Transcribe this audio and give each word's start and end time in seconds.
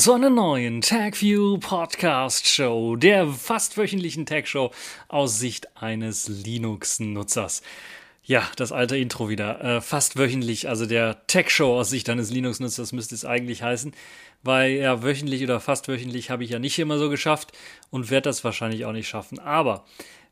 zu 0.00 0.14
einer 0.14 0.30
neuen 0.30 0.80
TagView 0.80 1.58
Podcast 1.58 2.48
Show, 2.48 2.96
der 2.96 3.26
fast 3.26 3.76
wöchentlichen 3.76 4.24
Tag 4.24 4.48
Show 4.48 4.70
aus 5.08 5.38
Sicht 5.38 5.76
eines 5.76 6.26
Linux-Nutzers. 6.26 7.60
Ja, 8.24 8.48
das 8.56 8.72
alte 8.72 8.96
Intro 8.96 9.28
wieder. 9.28 9.62
Äh, 9.62 9.80
fast 9.82 10.16
wöchentlich, 10.16 10.70
also 10.70 10.86
der 10.86 11.26
Tech 11.26 11.50
Show 11.50 11.78
aus 11.78 11.90
Sicht 11.90 12.08
eines 12.08 12.30
Linux-Nutzers 12.30 12.92
müsste 12.92 13.14
es 13.14 13.26
eigentlich 13.26 13.62
heißen, 13.62 13.92
weil 14.42 14.70
ja 14.70 15.02
wöchentlich 15.02 15.44
oder 15.44 15.60
fast 15.60 15.86
wöchentlich 15.86 16.30
habe 16.30 16.44
ich 16.44 16.50
ja 16.50 16.58
nicht 16.58 16.78
immer 16.78 16.96
so 16.96 17.10
geschafft 17.10 17.52
und 17.90 18.08
werde 18.08 18.30
das 18.30 18.42
wahrscheinlich 18.42 18.86
auch 18.86 18.92
nicht 18.92 19.08
schaffen. 19.08 19.38
Aber 19.38 19.84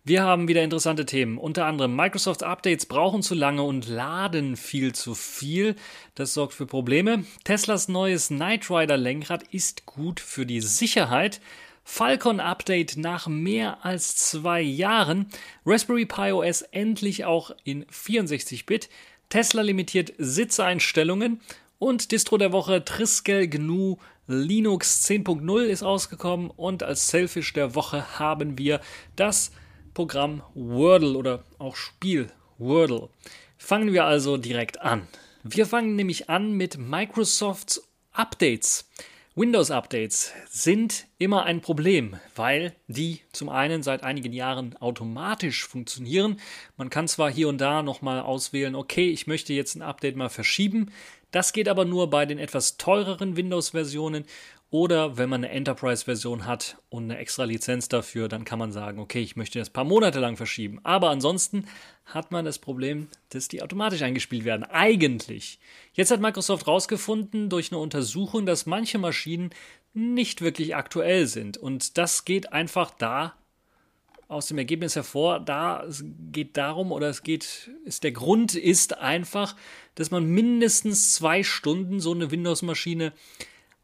wir 0.08 0.22
haben 0.22 0.48
wieder 0.48 0.64
interessante 0.64 1.04
Themen. 1.04 1.36
Unter 1.36 1.66
anderem 1.66 1.94
Microsoft 1.94 2.42
Updates 2.42 2.86
brauchen 2.86 3.22
zu 3.22 3.34
lange 3.34 3.62
und 3.62 3.86
laden 3.88 4.56
viel 4.56 4.94
zu 4.94 5.14
viel. 5.14 5.76
Das 6.14 6.32
sorgt 6.32 6.54
für 6.54 6.64
Probleme. 6.64 7.24
Teslas 7.44 7.88
neues 7.88 8.28
Knight 8.28 8.70
Rider 8.70 8.96
Lenkrad 8.96 9.42
ist 9.52 9.84
gut 9.84 10.18
für 10.18 10.46
die 10.46 10.62
Sicherheit. 10.62 11.42
Falcon 11.84 12.40
Update 12.40 12.96
nach 12.96 13.28
mehr 13.28 13.84
als 13.84 14.16
zwei 14.16 14.62
Jahren. 14.62 15.26
Raspberry 15.66 16.06
Pi 16.06 16.32
OS 16.32 16.62
endlich 16.62 17.26
auch 17.26 17.50
in 17.64 17.84
64-Bit. 17.86 18.88
Tesla 19.28 19.60
limitiert 19.60 20.14
Sitzeinstellungen. 20.16 21.40
Und 21.78 22.12
Distro 22.12 22.38
der 22.38 22.52
Woche 22.52 22.82
Triskel 22.82 23.46
GNU 23.46 23.98
Linux 24.26 25.06
10.0 25.06 25.64
ist 25.64 25.82
rausgekommen. 25.82 26.50
Und 26.50 26.82
als 26.82 27.08
Selfish 27.08 27.52
der 27.52 27.74
Woche 27.74 28.18
haben 28.18 28.56
wir 28.56 28.80
das 29.14 29.52
Programm 29.98 30.44
Wordle 30.54 31.18
oder 31.18 31.42
auch 31.58 31.74
Spiel 31.74 32.28
Wordle. 32.56 33.08
Fangen 33.56 33.92
wir 33.92 34.04
also 34.04 34.36
direkt 34.36 34.80
an. 34.80 35.08
Wir 35.42 35.66
fangen 35.66 35.96
nämlich 35.96 36.30
an 36.30 36.52
mit 36.52 36.78
Microsofts 36.78 37.82
Updates. 38.12 38.88
Windows-Updates 39.34 40.34
sind 40.48 41.08
immer 41.18 41.46
ein 41.46 41.62
Problem, 41.62 42.16
weil 42.36 42.76
die 42.86 43.22
zum 43.32 43.48
einen 43.48 43.82
seit 43.82 44.04
einigen 44.04 44.32
Jahren 44.32 44.76
automatisch 44.76 45.66
funktionieren. 45.66 46.40
Man 46.76 46.90
kann 46.90 47.08
zwar 47.08 47.28
hier 47.28 47.48
und 47.48 47.60
da 47.60 47.82
nochmal 47.82 48.20
auswählen, 48.20 48.76
okay, 48.76 49.10
ich 49.10 49.26
möchte 49.26 49.52
jetzt 49.52 49.74
ein 49.74 49.82
Update 49.82 50.14
mal 50.14 50.28
verschieben. 50.28 50.92
Das 51.32 51.52
geht 51.52 51.68
aber 51.68 51.84
nur 51.84 52.08
bei 52.08 52.24
den 52.24 52.38
etwas 52.38 52.76
teureren 52.76 53.36
Windows-Versionen 53.36 54.26
oder 54.70 55.16
wenn 55.16 55.30
man 55.30 55.44
eine 55.44 55.52
Enterprise-Version 55.52 56.44
hat 56.44 56.76
und 56.90 57.04
eine 57.04 57.18
extra 57.18 57.44
Lizenz 57.44 57.88
dafür, 57.88 58.28
dann 58.28 58.44
kann 58.44 58.58
man 58.58 58.70
sagen, 58.70 58.98
okay, 58.98 59.22
ich 59.22 59.34
möchte 59.34 59.58
das 59.58 59.70
ein 59.70 59.72
paar 59.72 59.84
Monate 59.84 60.20
lang 60.20 60.36
verschieben. 60.36 60.78
Aber 60.82 61.08
ansonsten 61.08 61.66
hat 62.04 62.32
man 62.32 62.44
das 62.44 62.58
Problem, 62.58 63.08
dass 63.30 63.48
die 63.48 63.62
automatisch 63.62 64.02
eingespielt 64.02 64.44
werden. 64.44 64.64
Eigentlich. 64.64 65.58
Jetzt 65.94 66.10
hat 66.10 66.20
Microsoft 66.20 66.66
herausgefunden 66.66 67.48
durch 67.48 67.72
eine 67.72 67.80
Untersuchung, 67.80 68.44
dass 68.44 68.66
manche 68.66 68.98
Maschinen 68.98 69.50
nicht 69.94 70.42
wirklich 70.42 70.76
aktuell 70.76 71.26
sind. 71.26 71.56
Und 71.56 71.96
das 71.96 72.26
geht 72.26 72.52
einfach 72.52 72.90
da 72.90 73.34
aus 74.28 74.48
dem 74.48 74.58
Ergebnis 74.58 74.94
hervor, 74.94 75.40
da 75.40 75.82
es 75.84 76.04
geht 76.30 76.58
darum 76.58 76.92
oder 76.92 77.08
es 77.08 77.22
geht, 77.22 77.70
ist 77.86 78.04
der 78.04 78.12
Grund 78.12 78.54
ist 78.54 78.98
einfach, 78.98 79.56
dass 79.94 80.10
man 80.10 80.26
mindestens 80.26 81.14
zwei 81.14 81.42
Stunden 81.42 81.98
so 81.98 82.12
eine 82.12 82.30
Windows-Maschine 82.30 83.14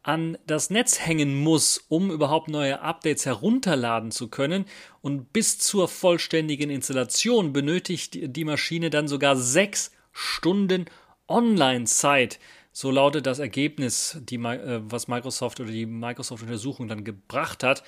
an 0.04 0.37
das 0.47 0.69
Netz 0.69 1.00
hängen 1.00 1.34
muss, 1.34 1.78
um 1.88 2.10
überhaupt 2.10 2.48
neue 2.48 2.82
Updates 2.82 3.25
herunterladen 3.25 4.10
zu 4.10 4.28
können. 4.28 4.66
Und 5.00 5.32
bis 5.32 5.59
zur 5.59 5.88
vollständigen 5.88 6.70
Installation 6.70 7.53
benötigt 7.53 8.19
die 8.20 8.44
Maschine 8.44 8.91
dann 8.91 9.09
sogar 9.09 9.34
sechs 9.34 9.91
Stunden 10.12 10.84
Online-Zeit. 11.26 12.38
So 12.70 12.91
lautet 12.91 13.25
das 13.25 13.38
Ergebnis, 13.38 14.19
die, 14.20 14.37
äh, 14.37 14.82
was 14.84 15.09
Microsoft 15.09 15.60
oder 15.60 15.70
die 15.70 15.87
Microsoft-Untersuchung 15.87 16.87
dann 16.87 17.04
gebracht 17.04 17.62
hat. 17.62 17.82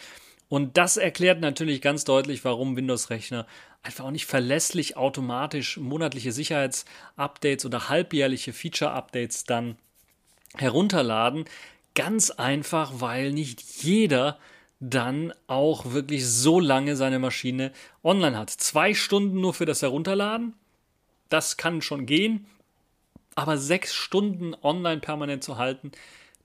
Und 0.48 0.78
das 0.78 0.96
erklärt 0.96 1.40
natürlich 1.40 1.82
ganz 1.82 2.04
deutlich, 2.04 2.44
warum 2.44 2.76
Windows-Rechner 2.76 3.46
einfach 3.82 4.04
auch 4.06 4.10
nicht 4.10 4.26
verlässlich 4.26 4.96
automatisch 4.96 5.76
monatliche 5.76 6.32
Sicherheitsupdates 6.32 7.66
oder 7.66 7.90
halbjährliche 7.90 8.54
Feature-Updates 8.54 9.44
dann 9.44 9.76
herunterladen. 10.54 11.44
Ganz 11.96 12.30
einfach, 12.30 12.92
weil 13.00 13.32
nicht 13.32 13.62
jeder 13.82 14.38
dann 14.80 15.32
auch 15.46 15.92
wirklich 15.92 16.26
so 16.28 16.60
lange 16.60 16.94
seine 16.94 17.18
Maschine 17.18 17.72
online 18.04 18.36
hat. 18.36 18.50
Zwei 18.50 18.92
Stunden 18.92 19.40
nur 19.40 19.54
für 19.54 19.64
das 19.64 19.80
Herunterladen, 19.80 20.52
das 21.30 21.56
kann 21.56 21.80
schon 21.80 22.04
gehen, 22.04 22.46
aber 23.34 23.56
sechs 23.56 23.94
Stunden 23.94 24.54
online 24.62 25.00
permanent 25.00 25.42
zu 25.42 25.56
halten, 25.56 25.90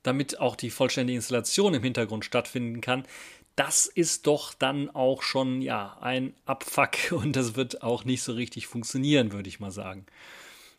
damit 0.04 0.40
auch 0.40 0.56
die 0.56 0.70
vollständige 0.70 1.18
Installation 1.18 1.74
im 1.74 1.84
Hintergrund 1.84 2.24
stattfinden 2.24 2.80
kann, 2.80 3.06
das 3.58 3.88
ist 3.88 4.28
doch 4.28 4.54
dann 4.54 4.90
auch 4.90 5.22
schon 5.22 5.62
ja 5.62 5.98
ein 6.00 6.34
Abfuck 6.46 6.96
und 7.12 7.36
das 7.36 7.56
wird 7.56 7.84
auch 7.84 8.06
nicht 8.06 8.24
so 8.24 8.32
richtig 8.32 8.68
funktionieren, 8.68 9.34
würde 9.34 9.50
ich 9.50 9.60
mal 9.60 9.72
sagen. 9.72 10.06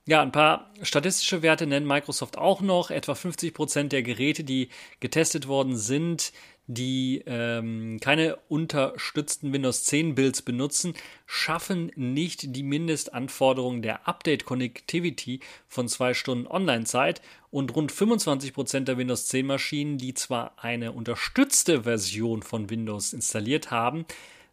Ja, 0.05 0.21
ein 0.21 0.33
paar 0.33 0.73
statistische 0.83 1.43
Werte 1.43 1.65
nennt 1.65 1.87
Microsoft 1.87 2.37
auch 2.37 2.61
noch. 2.61 2.91
Etwa 2.91 3.15
50 3.15 3.55
Prozent 3.55 3.93
der 3.93 4.03
Geräte, 4.03 4.43
die 4.43 4.69
getestet 4.99 5.47
worden 5.47 5.77
sind, 5.77 6.33
die 6.67 7.23
ähm, 7.25 7.99
keine 8.01 8.35
unterstützten 8.49 9.53
Windows 9.53 9.85
10 9.85 10.17
Builds 10.17 10.43
benutzen, 10.43 10.95
schaffen 11.27 11.93
nicht 11.95 12.57
die 12.57 12.65
Mindestanforderungen 12.65 13.83
der 13.83 14.09
Update 14.09 14.45
Connectivity 14.45 15.39
von 15.69 15.87
zwei 15.87 16.15
Stunden 16.15 16.49
Online-Zeit 16.49 17.23
und 17.53 17.77
rund 17.77 17.93
25 17.93 18.55
Prozent 18.55 18.89
der 18.89 18.99
Windows 18.99 19.29
10 19.29 19.47
Maschinen, 19.47 19.99
die 19.99 20.15
zwar 20.15 20.55
eine 20.57 20.91
unterstützte 20.91 21.85
Version 21.85 22.43
von 22.43 22.71
Windows 22.71 23.13
installiert 23.13 23.71
haben, 23.71 24.05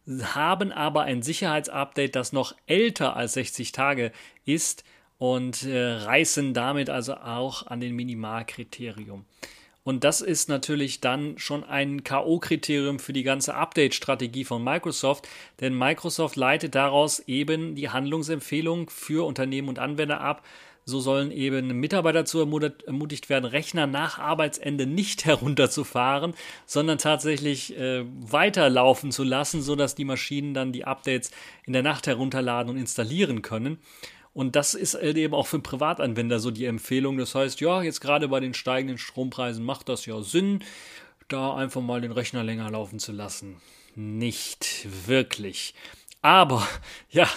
haben 0.06 0.70
aber 0.70 1.02
ein 1.02 1.22
Sicherheitsupdate, 1.22 2.14
das 2.14 2.32
noch 2.32 2.54
älter 2.66 3.16
als 3.16 3.32
60 3.32 3.72
Tage 3.72 4.12
ist 4.44 4.84
und 5.20 5.64
äh, 5.64 5.92
reißen 5.92 6.54
damit 6.54 6.88
also 6.88 7.14
auch 7.14 7.66
an 7.66 7.78
den 7.78 7.94
Minimalkriterium. 7.94 9.26
Und 9.84 10.02
das 10.02 10.22
ist 10.22 10.48
natürlich 10.48 11.02
dann 11.02 11.36
schon 11.36 11.62
ein 11.62 12.04
K.O.-Kriterium 12.04 12.98
für 12.98 13.12
die 13.12 13.22
ganze 13.22 13.54
Update-Strategie 13.54 14.44
von 14.46 14.64
Microsoft, 14.64 15.28
denn 15.60 15.76
Microsoft 15.76 16.36
leitet 16.36 16.74
daraus 16.74 17.20
eben 17.20 17.74
die 17.74 17.90
Handlungsempfehlung 17.90 18.88
für 18.88 19.26
Unternehmen 19.26 19.68
und 19.68 19.78
Anwender 19.78 20.22
ab. 20.22 20.42
So 20.86 21.00
sollen 21.00 21.30
eben 21.30 21.66
Mitarbeiter 21.78 22.20
dazu 22.20 22.40
ermutigt 22.40 23.28
werden, 23.28 23.44
Rechner 23.44 23.86
nach 23.86 24.18
Arbeitsende 24.18 24.86
nicht 24.86 25.24
herunterzufahren, 25.26 26.32
sondern 26.64 26.96
tatsächlich 26.96 27.76
äh, 27.78 28.06
weiterlaufen 28.06 29.12
zu 29.12 29.22
lassen, 29.22 29.60
sodass 29.60 29.94
die 29.94 30.06
Maschinen 30.06 30.54
dann 30.54 30.72
die 30.72 30.86
Updates 30.86 31.30
in 31.66 31.74
der 31.74 31.82
Nacht 31.82 32.06
herunterladen 32.06 32.70
und 32.70 32.78
installieren 32.78 33.42
können. 33.42 33.78
Und 34.32 34.56
das 34.56 34.74
ist 34.74 34.94
halt 34.94 35.16
eben 35.16 35.34
auch 35.34 35.46
für 35.46 35.58
Privatanwender 35.58 36.38
so 36.38 36.50
die 36.50 36.66
Empfehlung. 36.66 37.18
Das 37.18 37.34
heißt, 37.34 37.60
ja, 37.60 37.82
jetzt 37.82 38.00
gerade 38.00 38.28
bei 38.28 38.40
den 38.40 38.54
steigenden 38.54 38.98
Strompreisen 38.98 39.64
macht 39.64 39.88
das 39.88 40.06
ja 40.06 40.22
Sinn, 40.22 40.62
da 41.28 41.54
einfach 41.56 41.80
mal 41.80 42.00
den 42.00 42.12
Rechner 42.12 42.44
länger 42.44 42.70
laufen 42.70 42.98
zu 42.98 43.12
lassen. 43.12 43.56
Nicht 43.94 44.86
wirklich. 45.06 45.74
Aber 46.22 46.66
ja, 47.10 47.28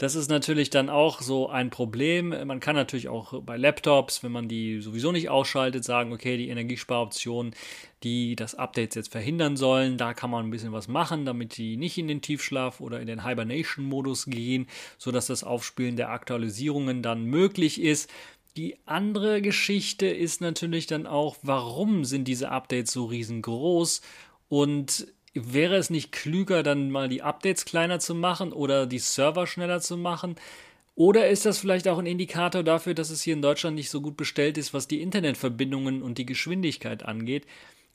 das 0.00 0.14
ist 0.14 0.30
natürlich 0.30 0.70
dann 0.70 0.88
auch 0.88 1.20
so 1.20 1.50
ein 1.50 1.68
Problem. 1.68 2.30
Man 2.46 2.58
kann 2.58 2.74
natürlich 2.74 3.08
auch 3.08 3.42
bei 3.42 3.58
Laptops, 3.58 4.22
wenn 4.22 4.32
man 4.32 4.48
die 4.48 4.80
sowieso 4.80 5.12
nicht 5.12 5.28
ausschaltet, 5.28 5.84
sagen, 5.84 6.14
okay, 6.14 6.38
die 6.38 6.48
Energiesparoptionen, 6.48 7.54
die 8.02 8.34
das 8.34 8.54
Update 8.54 8.94
jetzt 8.94 9.12
verhindern 9.12 9.58
sollen, 9.58 9.98
da 9.98 10.14
kann 10.14 10.30
man 10.30 10.46
ein 10.46 10.50
bisschen 10.50 10.72
was 10.72 10.88
machen, 10.88 11.26
damit 11.26 11.58
die 11.58 11.76
nicht 11.76 11.98
in 11.98 12.08
den 12.08 12.22
Tiefschlaf 12.22 12.80
oder 12.80 12.98
in 12.98 13.08
den 13.08 13.26
Hibernation-Modus 13.26 14.24
gehen, 14.24 14.68
sodass 14.96 15.26
das 15.26 15.44
Aufspielen 15.44 15.96
der 15.96 16.08
Aktualisierungen 16.08 17.02
dann 17.02 17.26
möglich 17.26 17.78
ist. 17.78 18.10
Die 18.56 18.78
andere 18.86 19.42
Geschichte 19.42 20.06
ist 20.06 20.40
natürlich 20.40 20.86
dann 20.86 21.06
auch, 21.06 21.36
warum 21.42 22.06
sind 22.06 22.26
diese 22.26 22.50
Updates 22.50 22.92
so 22.92 23.04
riesengroß 23.04 24.00
und 24.48 25.08
wäre 25.34 25.76
es 25.76 25.90
nicht 25.90 26.12
klüger, 26.12 26.62
dann 26.62 26.90
mal 26.90 27.08
die 27.08 27.22
Updates 27.22 27.64
kleiner 27.64 28.00
zu 28.00 28.14
machen 28.14 28.52
oder 28.52 28.86
die 28.86 28.98
Server 28.98 29.46
schneller 29.46 29.80
zu 29.80 29.96
machen? 29.96 30.36
Oder 30.94 31.28
ist 31.28 31.46
das 31.46 31.58
vielleicht 31.58 31.88
auch 31.88 31.98
ein 31.98 32.06
Indikator 32.06 32.62
dafür, 32.62 32.94
dass 32.94 33.10
es 33.10 33.22
hier 33.22 33.34
in 33.34 33.42
Deutschland 33.42 33.76
nicht 33.76 33.90
so 33.90 34.00
gut 34.00 34.16
bestellt 34.16 34.58
ist, 34.58 34.74
was 34.74 34.88
die 34.88 35.00
Internetverbindungen 35.00 36.02
und 36.02 36.18
die 36.18 36.26
Geschwindigkeit 36.26 37.04
angeht? 37.04 37.46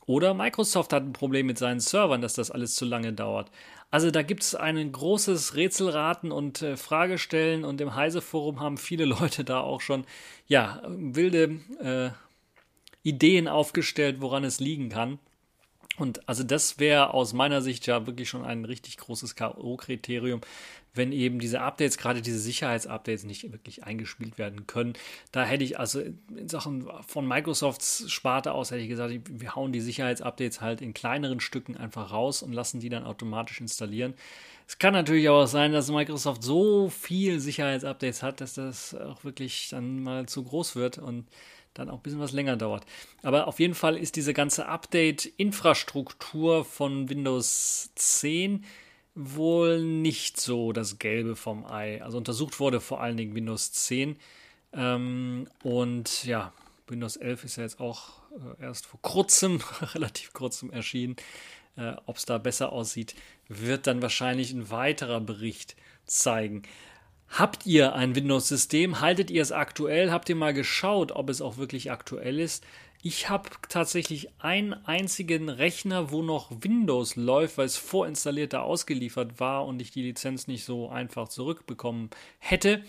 Oder 0.07 0.33
Microsoft 0.33 0.93
hat 0.93 1.03
ein 1.03 1.13
Problem 1.13 1.47
mit 1.47 1.57
seinen 1.57 1.79
Servern, 1.79 2.21
dass 2.21 2.33
das 2.33 2.51
alles 2.51 2.75
zu 2.75 2.85
lange 2.85 3.11
dauert. 3.13 3.49
Also 3.91 4.11
da 4.11 4.21
gibt 4.21 4.43
es 4.43 4.55
ein 4.55 4.91
großes 4.91 5.55
Rätselraten 5.55 6.31
und 6.31 6.61
äh, 6.61 6.77
Fragestellen 6.77 7.63
und 7.63 7.81
im 7.81 7.95
Heise-Forum 7.95 8.59
haben 8.59 8.77
viele 8.77 9.05
Leute 9.05 9.43
da 9.43 9.59
auch 9.61 9.81
schon 9.81 10.05
ja 10.47 10.81
wilde 10.87 11.59
äh, 11.81 12.09
Ideen 13.03 13.47
aufgestellt, 13.47 14.17
woran 14.19 14.43
es 14.43 14.59
liegen 14.59 14.89
kann. 14.89 15.19
Und 15.97 16.27
also 16.27 16.43
das 16.43 16.79
wäre 16.79 17.13
aus 17.13 17.33
meiner 17.33 17.61
Sicht 17.61 17.87
ja 17.87 18.05
wirklich 18.05 18.27
schon 18.29 18.43
ein 18.43 18.65
richtig 18.65 18.97
großes 18.97 19.35
K.O.-Kriterium, 19.35 20.41
wenn 20.93 21.11
eben 21.11 21.39
diese 21.39 21.61
Updates, 21.61 21.97
gerade 21.97 22.21
diese 22.21 22.39
Sicherheitsupdates 22.39 23.23
nicht 23.25 23.51
wirklich 23.51 23.83
eingespielt 23.83 24.37
werden 24.37 24.67
können. 24.67 24.93
Da 25.31 25.43
hätte 25.43 25.63
ich 25.63 25.79
also 25.79 26.01
in 26.01 26.47
Sachen 26.47 26.89
von 27.05 27.27
Microsofts 27.27 28.11
Sparte 28.11 28.53
aus, 28.53 28.71
hätte 28.71 28.81
ich 28.81 28.89
gesagt, 28.89 29.13
wir 29.29 29.55
hauen 29.55 29.71
die 29.71 29.81
Sicherheitsupdates 29.81 30.61
halt 30.61 30.81
in 30.81 30.93
kleineren 30.93 31.39
Stücken 31.39 31.77
einfach 31.77 32.11
raus 32.11 32.43
und 32.43 32.53
lassen 32.53 32.79
die 32.79 32.89
dann 32.89 33.03
automatisch 33.03 33.61
installieren. 33.61 34.13
Es 34.67 34.79
kann 34.79 34.93
natürlich 34.93 35.29
auch 35.29 35.45
sein, 35.45 35.73
dass 35.73 35.91
Microsoft 35.91 36.43
so 36.43 36.89
viel 36.89 37.39
Sicherheitsupdates 37.39 38.23
hat, 38.23 38.41
dass 38.41 38.55
das 38.55 38.95
auch 38.95 39.23
wirklich 39.23 39.69
dann 39.69 40.01
mal 40.01 40.25
zu 40.25 40.43
groß 40.43 40.75
wird 40.75 40.97
und 40.97 41.25
dann 41.75 41.89
auch 41.89 41.97
ein 41.97 42.01
bisschen 42.01 42.19
was 42.19 42.31
länger 42.31 42.57
dauert. 42.57 42.85
Aber 43.21 43.47
auf 43.47 43.59
jeden 43.59 43.75
Fall 43.75 43.97
ist 43.97 44.15
diese 44.15 44.33
ganze 44.33 44.67
Update-Infrastruktur 44.67 46.65
von 46.65 47.09
Windows 47.09 47.91
10 47.95 48.65
wohl 49.15 49.81
nicht 49.81 50.39
so 50.39 50.73
das 50.73 50.99
Gelbe 50.99 51.35
vom 51.35 51.65
Ei. 51.65 52.03
Also 52.03 52.17
untersucht 52.17 52.59
wurde 52.59 52.81
vor 52.81 53.01
allen 53.01 53.17
Dingen 53.17 53.35
Windows 53.35 53.71
10. 53.71 54.17
Ähm, 54.73 55.47
und 55.63 56.25
ja, 56.25 56.51
Windows 56.87 57.15
11 57.15 57.43
ist 57.45 57.55
ja 57.55 57.63
jetzt 57.63 57.79
auch 57.79 58.21
äh, 58.33 58.63
erst 58.63 58.85
vor 58.85 59.01
kurzem, 59.01 59.61
relativ 59.93 60.33
kurzem 60.33 60.69
erschienen. 60.71 61.15
Äh, 61.77 61.93
Ob 62.05 62.17
es 62.17 62.25
da 62.25 62.37
besser 62.37 62.71
aussieht, 62.71 63.15
wird 63.47 63.87
dann 63.87 64.01
wahrscheinlich 64.01 64.51
ein 64.51 64.69
weiterer 64.69 65.21
Bericht 65.21 65.75
zeigen. 66.05 66.63
Habt 67.29 67.65
ihr 67.65 67.95
ein 67.95 68.15
Windows-System? 68.15 69.01
Haltet 69.01 69.29
ihr 69.29 69.41
es 69.41 69.51
aktuell? 69.51 70.11
Habt 70.11 70.29
ihr 70.29 70.35
mal 70.35 70.53
geschaut, 70.53 71.11
ob 71.11 71.29
es 71.29 71.41
auch 71.41 71.57
wirklich 71.57 71.91
aktuell 71.91 72.39
ist? 72.39 72.65
Ich 73.01 73.29
habe 73.29 73.49
tatsächlich 73.69 74.29
einen 74.39 74.73
einzigen 74.73 75.49
Rechner, 75.49 76.11
wo 76.11 76.23
noch 76.23 76.49
Windows 76.61 77.15
läuft, 77.15 77.57
weil 77.57 77.67
es 77.67 77.77
vorinstalliert 77.77 78.53
da 78.53 78.61
ausgeliefert 78.61 79.39
war 79.39 79.65
und 79.65 79.79
ich 79.79 79.91
die 79.91 80.01
Lizenz 80.01 80.47
nicht 80.47 80.65
so 80.65 80.89
einfach 80.89 81.27
zurückbekommen 81.27 82.09
hätte. 82.39 82.83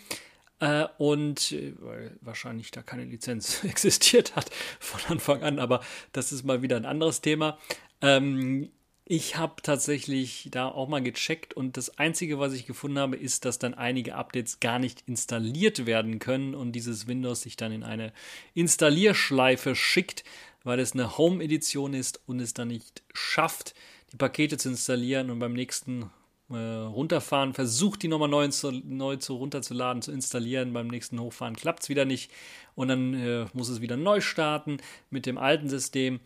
Äh, 0.58 0.86
und 0.96 1.52
äh, 1.52 1.74
weil 1.80 2.16
wahrscheinlich 2.22 2.70
da 2.70 2.80
keine 2.80 3.04
Lizenz 3.04 3.62
existiert 3.68 4.36
hat 4.36 4.50
von 4.80 5.00
Anfang 5.08 5.42
an, 5.42 5.58
aber 5.58 5.82
das 6.12 6.32
ist 6.32 6.44
mal 6.44 6.62
wieder 6.62 6.76
ein 6.76 6.86
anderes 6.86 7.20
Thema. 7.20 7.58
Ähm, 8.00 8.70
ich 9.08 9.36
habe 9.36 9.62
tatsächlich 9.62 10.48
da 10.50 10.68
auch 10.68 10.88
mal 10.88 11.00
gecheckt 11.00 11.54
und 11.54 11.76
das 11.76 11.96
Einzige, 11.96 12.40
was 12.40 12.52
ich 12.54 12.66
gefunden 12.66 12.98
habe, 12.98 13.14
ist, 13.14 13.44
dass 13.44 13.60
dann 13.60 13.74
einige 13.74 14.16
Updates 14.16 14.58
gar 14.58 14.80
nicht 14.80 15.04
installiert 15.06 15.86
werden 15.86 16.18
können 16.18 16.56
und 16.56 16.72
dieses 16.72 17.06
Windows 17.06 17.42
sich 17.42 17.56
dann 17.56 17.70
in 17.70 17.84
eine 17.84 18.12
Installierschleife 18.54 19.76
schickt, 19.76 20.24
weil 20.64 20.80
es 20.80 20.92
eine 20.92 21.16
Home-Edition 21.18 21.94
ist 21.94 22.20
und 22.26 22.40
es 22.40 22.52
dann 22.52 22.66
nicht 22.66 23.04
schafft, 23.14 23.76
die 24.12 24.16
Pakete 24.16 24.58
zu 24.58 24.70
installieren 24.70 25.30
und 25.30 25.38
beim 25.38 25.52
nächsten 25.52 26.10
äh, 26.50 26.56
runterfahren 26.56 27.54
versucht, 27.54 28.02
die 28.02 28.08
nochmal 28.08 28.28
neu, 28.28 28.48
zu, 28.48 28.72
neu 28.72 29.18
zu 29.18 29.36
runterzuladen, 29.36 30.02
zu 30.02 30.10
installieren. 30.10 30.72
Beim 30.72 30.88
nächsten 30.88 31.20
Hochfahren 31.20 31.54
klappt 31.54 31.84
es 31.84 31.88
wieder 31.88 32.06
nicht 32.06 32.32
und 32.74 32.88
dann 32.88 33.14
äh, 33.14 33.46
muss 33.52 33.68
es 33.68 33.80
wieder 33.80 33.96
neu 33.96 34.20
starten 34.20 34.78
mit 35.10 35.26
dem 35.26 35.38
alten 35.38 35.68
System. 35.68 36.18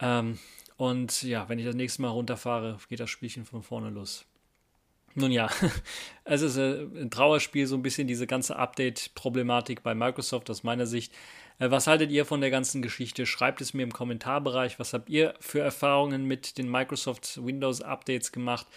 Ähm, 0.00 0.38
und 0.78 1.24
ja, 1.24 1.48
wenn 1.48 1.58
ich 1.58 1.66
das 1.66 1.74
nächste 1.74 2.02
Mal 2.02 2.08
runterfahre, 2.08 2.78
geht 2.88 3.00
das 3.00 3.10
Spielchen 3.10 3.44
von 3.44 3.64
vorne 3.64 3.90
los. 3.90 4.24
Nun 5.16 5.32
ja, 5.32 5.50
es 6.24 6.40
ist 6.40 6.56
äh, 6.56 6.82
ein 6.82 7.10
Trauerspiel, 7.10 7.66
so 7.66 7.74
ein 7.74 7.82
bisschen 7.82 8.06
diese 8.06 8.28
ganze 8.28 8.54
Update-Problematik 8.54 9.82
bei 9.82 9.96
Microsoft 9.96 10.48
aus 10.50 10.62
meiner 10.62 10.86
Sicht. 10.86 11.12
Äh, 11.58 11.72
was 11.72 11.88
haltet 11.88 12.12
ihr 12.12 12.24
von 12.24 12.40
der 12.40 12.50
ganzen 12.50 12.80
Geschichte? 12.80 13.26
Schreibt 13.26 13.60
es 13.60 13.74
mir 13.74 13.82
im 13.82 13.92
Kommentarbereich. 13.92 14.78
Was 14.78 14.92
habt 14.92 15.10
ihr 15.10 15.34
für 15.40 15.58
Erfahrungen 15.58 16.26
mit 16.26 16.58
den 16.58 16.70
Microsoft 16.70 17.44
Windows 17.44 17.82
Updates 17.82 18.30
gemacht? 18.30 18.68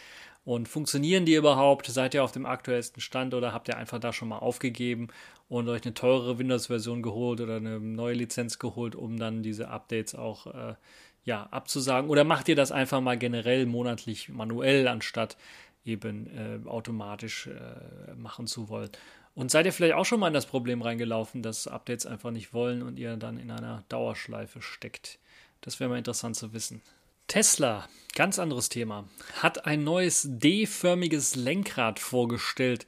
Und 0.43 0.67
funktionieren 0.67 1.25
die 1.25 1.35
überhaupt? 1.35 1.85
Seid 1.85 2.15
ihr 2.15 2.23
auf 2.23 2.31
dem 2.31 2.47
aktuellsten 2.47 2.99
Stand 2.99 3.35
oder 3.35 3.53
habt 3.53 3.67
ihr 3.67 3.77
einfach 3.77 3.99
da 3.99 4.11
schon 4.11 4.29
mal 4.29 4.39
aufgegeben 4.39 5.09
und 5.49 5.69
euch 5.69 5.83
eine 5.83 5.93
teure 5.93 6.39
Windows-Version 6.39 7.03
geholt 7.03 7.41
oder 7.41 7.57
eine 7.57 7.79
neue 7.79 8.15
Lizenz 8.15 8.57
geholt, 8.57 8.95
um 8.95 9.19
dann 9.19 9.43
diese 9.43 9.67
Updates 9.67 10.15
auch 10.15 10.47
äh, 10.47 10.73
ja, 11.23 11.47
abzusagen? 11.51 12.09
Oder 12.09 12.23
macht 12.23 12.49
ihr 12.49 12.55
das 12.55 12.71
einfach 12.71 13.01
mal 13.01 13.17
generell 13.17 13.65
monatlich 13.65 14.29
manuell, 14.29 14.87
anstatt 14.87 15.37
eben 15.85 16.27
äh, 16.27 16.67
automatisch 16.67 17.47
äh, 17.47 18.13
machen 18.15 18.47
zu 18.47 18.69
wollen? 18.69 18.89
Und 19.33 19.49
seid 19.49 19.65
ihr 19.65 19.73
vielleicht 19.73 19.95
auch 19.95 20.05
schon 20.05 20.19
mal 20.19 20.27
in 20.27 20.33
das 20.33 20.45
Problem 20.45 20.81
reingelaufen, 20.81 21.41
dass 21.41 21.67
Updates 21.67 22.05
einfach 22.05 22.31
nicht 22.31 22.53
wollen 22.53 22.81
und 22.81 22.99
ihr 22.99 23.15
dann 23.15 23.37
in 23.37 23.51
einer 23.51 23.83
Dauerschleife 23.87 24.61
steckt? 24.61 25.19
Das 25.61 25.79
wäre 25.79 25.89
mal 25.89 25.97
interessant 25.97 26.35
zu 26.35 26.53
wissen. 26.53 26.81
Tesla, 27.27 27.87
ganz 28.13 28.39
anderes 28.39 28.67
Thema, 28.67 29.07
hat 29.41 29.65
ein 29.65 29.85
neues 29.85 30.27
D-förmiges 30.27 31.35
Lenkrad 31.37 31.99
vorgestellt, 31.99 32.85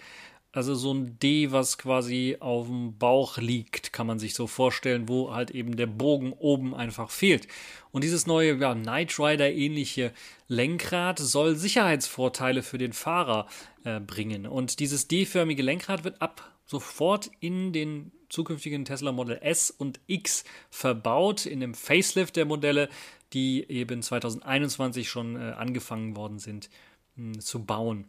also 0.53 0.75
so 0.75 0.93
ein 0.93 1.17
D, 1.17 1.51
was 1.51 1.79
quasi 1.79 2.37
auf 2.39 2.67
dem 2.67 2.97
Bauch 2.99 3.39
liegt, 3.39 3.91
kann 3.91 4.05
man 4.05 4.19
sich 4.19 4.35
so 4.35 4.45
vorstellen, 4.45 5.09
wo 5.09 5.33
halt 5.33 5.49
eben 5.49 5.75
der 5.75 5.87
Bogen 5.87 6.31
oben 6.31 6.75
einfach 6.75 7.09
fehlt. 7.09 7.47
Und 7.91 8.03
dieses 8.03 8.27
neue 8.27 8.55
ja, 8.57 8.75
Knight 8.75 9.19
Rider 9.19 9.51
ähnliche 9.51 10.13
Lenkrad 10.47 11.17
soll 11.17 11.55
Sicherheitsvorteile 11.55 12.61
für 12.61 12.77
den 12.77 12.93
Fahrer 12.93 13.47
äh, 13.83 13.99
bringen. 13.99 14.45
Und 14.45 14.79
dieses 14.79 15.07
D-förmige 15.07 15.63
Lenkrad 15.63 16.03
wird 16.03 16.21
ab 16.21 16.51
sofort 16.65 17.31
in 17.39 17.73
den 17.73 18.11
zukünftigen 18.29 18.85
Tesla 18.85 19.11
Model 19.11 19.39
S 19.41 19.71
und 19.71 19.99
X 20.05 20.43
verbaut, 20.69 21.47
in 21.47 21.61
dem 21.61 21.73
Facelift 21.73 22.35
der 22.35 22.45
Modelle, 22.45 22.89
die 23.33 23.67
eben 23.69 24.03
2021 24.03 25.09
schon 25.09 25.35
äh, 25.35 25.53
angefangen 25.53 26.15
worden 26.15 26.37
sind 26.37 26.69
mh, 27.15 27.33
hm, 27.33 27.39
zu 27.41 27.65
bauen. 27.65 28.05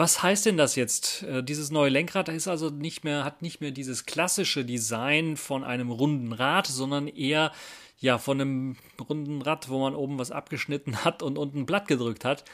Was 0.00 0.22
heißt 0.22 0.46
denn 0.46 0.56
das 0.56 0.76
jetzt? 0.76 1.24
Äh, 1.24 1.44
dieses 1.44 1.70
neue 1.70 1.90
Lenkrad 1.90 2.30
ist 2.30 2.48
also 2.48 2.70
nicht 2.70 3.04
mehr, 3.04 3.22
hat 3.22 3.42
nicht 3.42 3.60
mehr 3.60 3.70
dieses 3.70 4.06
klassische 4.06 4.64
Design 4.64 5.36
von 5.36 5.62
einem 5.62 5.90
runden 5.90 6.32
Rad, 6.32 6.66
sondern 6.66 7.06
eher 7.06 7.52
ja 7.98 8.16
von 8.16 8.40
einem 8.40 8.76
runden 8.98 9.42
Rad, 9.42 9.68
wo 9.68 9.78
man 9.78 9.94
oben 9.94 10.18
was 10.18 10.30
abgeschnitten 10.30 11.04
hat 11.04 11.22
und 11.22 11.36
unten 11.36 11.58
ein 11.58 11.66
Blatt 11.66 11.86
gedrückt 11.86 12.24
hat. 12.24 12.46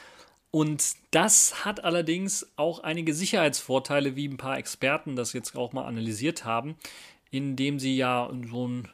Und 0.50 0.94
das 1.12 1.64
hat 1.64 1.84
allerdings 1.84 2.50
auch 2.56 2.80
einige 2.80 3.14
Sicherheitsvorteile, 3.14 4.16
wie 4.16 4.26
ein 4.26 4.38
paar 4.38 4.58
Experten 4.58 5.14
das 5.14 5.32
jetzt 5.32 5.54
auch 5.54 5.72
mal 5.72 5.84
analysiert 5.84 6.44
haben, 6.44 6.74
indem 7.30 7.78
sie 7.78 7.96
ja 7.96 8.28
so 8.50 8.64
einen 8.64 8.88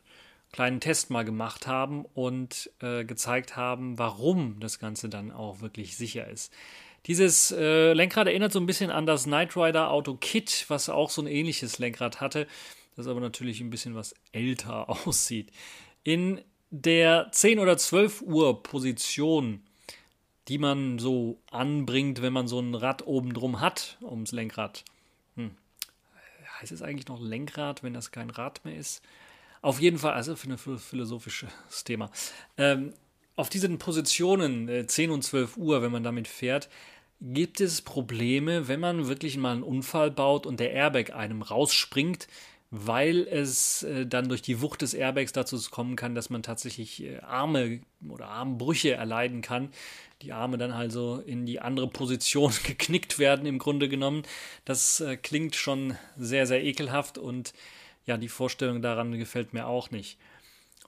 kleinen 0.52 0.80
Test 0.80 1.08
mal 1.08 1.24
gemacht 1.24 1.66
haben 1.66 2.04
und 2.12 2.70
äh, 2.80 3.06
gezeigt 3.06 3.56
haben, 3.56 3.98
warum 3.98 4.60
das 4.60 4.78
Ganze 4.78 5.08
dann 5.08 5.30
auch 5.30 5.62
wirklich 5.62 5.96
sicher 5.96 6.28
ist. 6.28 6.52
Dieses 7.06 7.50
äh, 7.50 7.92
Lenkrad 7.92 8.28
erinnert 8.28 8.52
so 8.52 8.60
ein 8.60 8.66
bisschen 8.66 8.90
an 8.90 9.06
das 9.06 9.24
Knight 9.24 9.56
Rider 9.56 9.90
Auto 9.90 10.14
Kit, 10.14 10.66
was 10.68 10.88
auch 10.88 11.10
so 11.10 11.22
ein 11.22 11.26
ähnliches 11.26 11.78
Lenkrad 11.78 12.20
hatte, 12.20 12.46
das 12.96 13.08
aber 13.08 13.20
natürlich 13.20 13.60
ein 13.60 13.70
bisschen 13.70 13.94
was 13.94 14.14
älter 14.32 14.88
aussieht. 15.06 15.50
In 16.04 16.40
der 16.70 17.28
10 17.32 17.58
oder 17.58 17.76
12 17.76 18.22
Uhr 18.22 18.62
Position, 18.62 19.62
die 20.48 20.58
man 20.58 20.98
so 20.98 21.38
anbringt, 21.50 22.22
wenn 22.22 22.32
man 22.32 22.48
so 22.48 22.60
ein 22.60 22.74
Rad 22.74 23.06
oben 23.06 23.34
drum 23.34 23.60
hat, 23.60 23.98
ums 24.00 24.32
Lenkrad. 24.32 24.84
Hm. 25.36 25.52
Heißt 26.60 26.72
es 26.72 26.82
eigentlich 26.82 27.08
noch 27.08 27.20
Lenkrad, 27.20 27.82
wenn 27.82 27.94
das 27.94 28.12
kein 28.12 28.30
Rad 28.30 28.64
mehr 28.64 28.76
ist? 28.76 29.02
Auf 29.60 29.80
jeden 29.80 29.98
Fall, 29.98 30.14
also 30.14 30.34
für 30.34 30.50
ein 30.50 30.58
philosophisches 30.78 31.50
Thema. 31.84 32.10
Ähm, 32.56 32.94
auf 33.42 33.48
diesen 33.48 33.78
Positionen 33.78 34.68
äh, 34.68 34.86
10 34.86 35.10
und 35.10 35.22
12 35.22 35.56
Uhr, 35.56 35.82
wenn 35.82 35.90
man 35.90 36.04
damit 36.04 36.28
fährt, 36.28 36.68
gibt 37.20 37.60
es 37.60 37.82
Probleme, 37.82 38.68
wenn 38.68 38.78
man 38.78 39.08
wirklich 39.08 39.36
mal 39.36 39.50
einen 39.50 39.64
Unfall 39.64 40.12
baut 40.12 40.46
und 40.46 40.60
der 40.60 40.70
Airbag 40.70 41.12
einem 41.12 41.42
rausspringt, 41.42 42.28
weil 42.70 43.26
es 43.26 43.82
äh, 43.82 44.06
dann 44.06 44.28
durch 44.28 44.42
die 44.42 44.60
Wucht 44.60 44.82
des 44.82 44.94
Airbags 44.94 45.32
dazu 45.32 45.58
kommen 45.72 45.96
kann, 45.96 46.14
dass 46.14 46.30
man 46.30 46.44
tatsächlich 46.44 47.02
äh, 47.02 47.18
Arme 47.18 47.80
oder 48.08 48.28
Armbrüche 48.28 48.92
erleiden 48.92 49.42
kann. 49.42 49.70
Die 50.22 50.32
Arme 50.32 50.56
dann 50.56 50.70
also 50.70 51.20
in 51.26 51.44
die 51.44 51.58
andere 51.58 51.88
Position 51.88 52.52
geknickt 52.64 53.18
werden, 53.18 53.44
im 53.44 53.58
Grunde 53.58 53.88
genommen. 53.88 54.22
Das 54.64 55.00
äh, 55.00 55.16
klingt 55.16 55.56
schon 55.56 55.96
sehr, 56.16 56.46
sehr 56.46 56.62
ekelhaft 56.62 57.18
und 57.18 57.54
ja, 58.06 58.16
die 58.16 58.28
Vorstellung 58.28 58.82
daran 58.82 59.18
gefällt 59.18 59.52
mir 59.52 59.66
auch 59.66 59.90
nicht. 59.90 60.16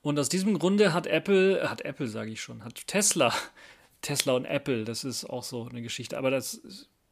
Und 0.04 0.18
aus 0.18 0.28
diesem 0.28 0.58
Grunde 0.58 0.92
hat 0.92 1.06
Apple, 1.06 1.70
hat 1.70 1.80
Apple, 1.80 2.06
sage 2.08 2.30
ich 2.30 2.42
schon, 2.42 2.62
hat 2.62 2.86
Tesla 2.86 3.32
Tesla 4.02 4.34
und 4.34 4.44
Apple, 4.44 4.84
das 4.84 5.02
ist 5.02 5.24
auch 5.24 5.42
so 5.42 5.66
eine 5.66 5.80
Geschichte, 5.80 6.18
aber 6.18 6.30
das 6.30 6.60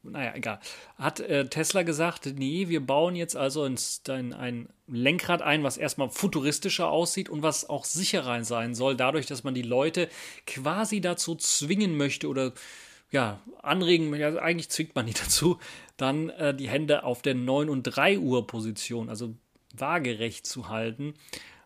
naja, 0.03 0.33
egal. 0.35 0.59
Hat 0.97 1.21
äh, 1.21 1.47
Tesla 1.47 1.83
gesagt, 1.83 2.25
nee, 2.35 2.67
wir 2.67 2.85
bauen 2.85 3.15
jetzt 3.15 3.37
also 3.37 3.63
ein, 3.63 4.33
ein 4.33 4.69
Lenkrad 4.85 5.41
ein, 5.41 5.63
was 5.63 5.77
erstmal 5.77 6.09
futuristischer 6.09 6.89
aussieht 6.89 7.29
und 7.29 7.41
was 7.41 7.67
auch 7.69 7.85
sicherer 7.85 8.43
sein 8.43 8.75
soll, 8.75 8.97
dadurch, 8.97 9.25
dass 9.25 9.45
man 9.45 9.55
die 9.55 9.61
Leute 9.61 10.09
quasi 10.45 10.99
dazu 10.99 11.35
zwingen 11.35 11.95
möchte 11.95 12.27
oder 12.27 12.51
ja, 13.11 13.39
anregen, 13.61 14.13
ja, 14.13 14.35
eigentlich 14.35 14.69
zwingt 14.69 14.93
man 14.93 15.05
die 15.07 15.13
dazu, 15.19 15.57
dann 15.97 16.29
äh, 16.29 16.53
die 16.53 16.69
Hände 16.69 17.05
auf 17.05 17.21
der 17.21 17.33
9 17.33 17.69
und 17.69 17.83
3 17.83 18.19
Uhr 18.19 18.45
Position, 18.45 19.09
also 19.09 19.33
waagerecht 19.73 20.45
zu 20.45 20.67
halten 20.67 21.15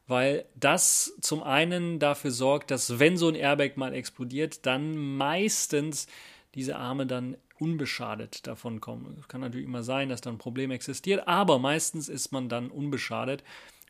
weil 0.08 0.46
das 0.56 1.14
zum 1.22 1.44
einen 1.44 2.00
dafür 2.00 2.32
sorgt, 2.32 2.72
dass 2.72 3.00
wenn 3.00 3.18
so 3.18 3.28
ein 3.28 3.36
Airbag 3.36 3.76
mal 3.76 3.94
explodiert, 3.94 4.66
dann 4.66 4.98
meistens 4.98 6.08
diese 6.56 6.78
Arme 6.78 7.06
dann 7.06 7.38
unbeschadet 7.60 8.48
davon 8.48 8.82
kommen. 8.82 9.18
Es 9.20 9.28
kann 9.28 9.42
natürlich 9.42 9.68
immer 9.68 9.84
sein, 9.84 10.10
dass 10.10 10.22
da 10.22 10.30
ein 10.30 10.38
Problem 10.38 10.72
existiert, 10.72 11.28
aber 11.28 11.60
meistens 11.60 12.08
ist 12.08 12.32
man 12.32 12.50
dann 12.50 12.70
unbeschadet. 12.70 13.44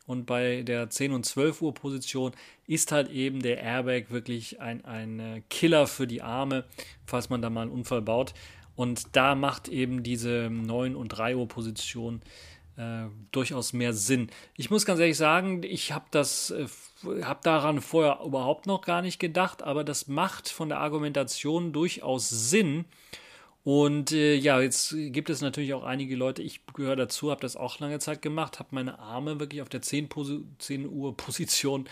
Und 0.06 0.24
bei 0.24 0.62
der 0.62 0.88
10 0.88 1.12
und 1.12 1.26
12 1.26 1.60
Uhr 1.60 1.74
Position 1.74 2.32
ist 2.66 2.92
halt 2.92 3.10
eben 3.10 3.42
der 3.42 3.60
Airbag 3.60 4.06
wirklich 4.08 4.58
ein, 4.58 4.82
ein 4.86 5.20
äh, 5.20 5.42
Killer 5.50 5.86
für 5.86 6.06
die 6.06 6.22
Arme, 6.22 6.64
falls 7.04 7.28
man 7.28 7.42
da 7.42 7.50
mal 7.50 7.62
einen 7.62 7.70
Unfall 7.70 8.00
baut. 8.00 8.32
Und 8.74 9.14
da 9.16 9.34
macht 9.34 9.68
eben 9.68 10.02
diese 10.02 10.48
9 10.50 10.96
und 10.96 11.08
3 11.08 11.36
Uhr 11.36 11.46
Position 11.46 12.22
äh, 12.78 13.08
durchaus 13.32 13.72
mehr 13.72 13.92
Sinn. 13.92 14.30
Ich 14.56 14.70
muss 14.70 14.86
ganz 14.86 15.00
ehrlich 15.00 15.16
sagen, 15.16 15.62
ich 15.64 15.92
habe 15.92 16.06
das, 16.10 16.50
äh, 16.52 16.66
habe 17.22 17.40
daran 17.42 17.80
vorher 17.80 18.20
überhaupt 18.24 18.66
noch 18.66 18.82
gar 18.82 19.02
nicht 19.02 19.18
gedacht, 19.18 19.62
aber 19.62 19.84
das 19.84 20.06
macht 20.06 20.48
von 20.48 20.68
der 20.68 20.78
Argumentation 20.78 21.72
durchaus 21.72 22.28
Sinn. 22.30 22.84
Und 23.64 24.12
äh, 24.12 24.34
ja, 24.34 24.60
jetzt 24.60 24.94
gibt 24.96 25.28
es 25.28 25.42
natürlich 25.42 25.74
auch 25.74 25.82
einige 25.82 26.16
Leute, 26.16 26.42
ich 26.42 26.64
gehöre 26.72 26.96
dazu, 26.96 27.30
habe 27.30 27.42
das 27.42 27.56
auch 27.56 27.78
lange 27.80 27.98
Zeit 27.98 28.22
gemacht, 28.22 28.60
habe 28.60 28.68
meine 28.72 28.98
Arme 28.98 29.40
wirklich 29.40 29.60
auf 29.60 29.68
der 29.68 29.82
10, 29.82 30.08
10 30.58 30.88
Uhr 30.88 31.16
Position 31.16 31.88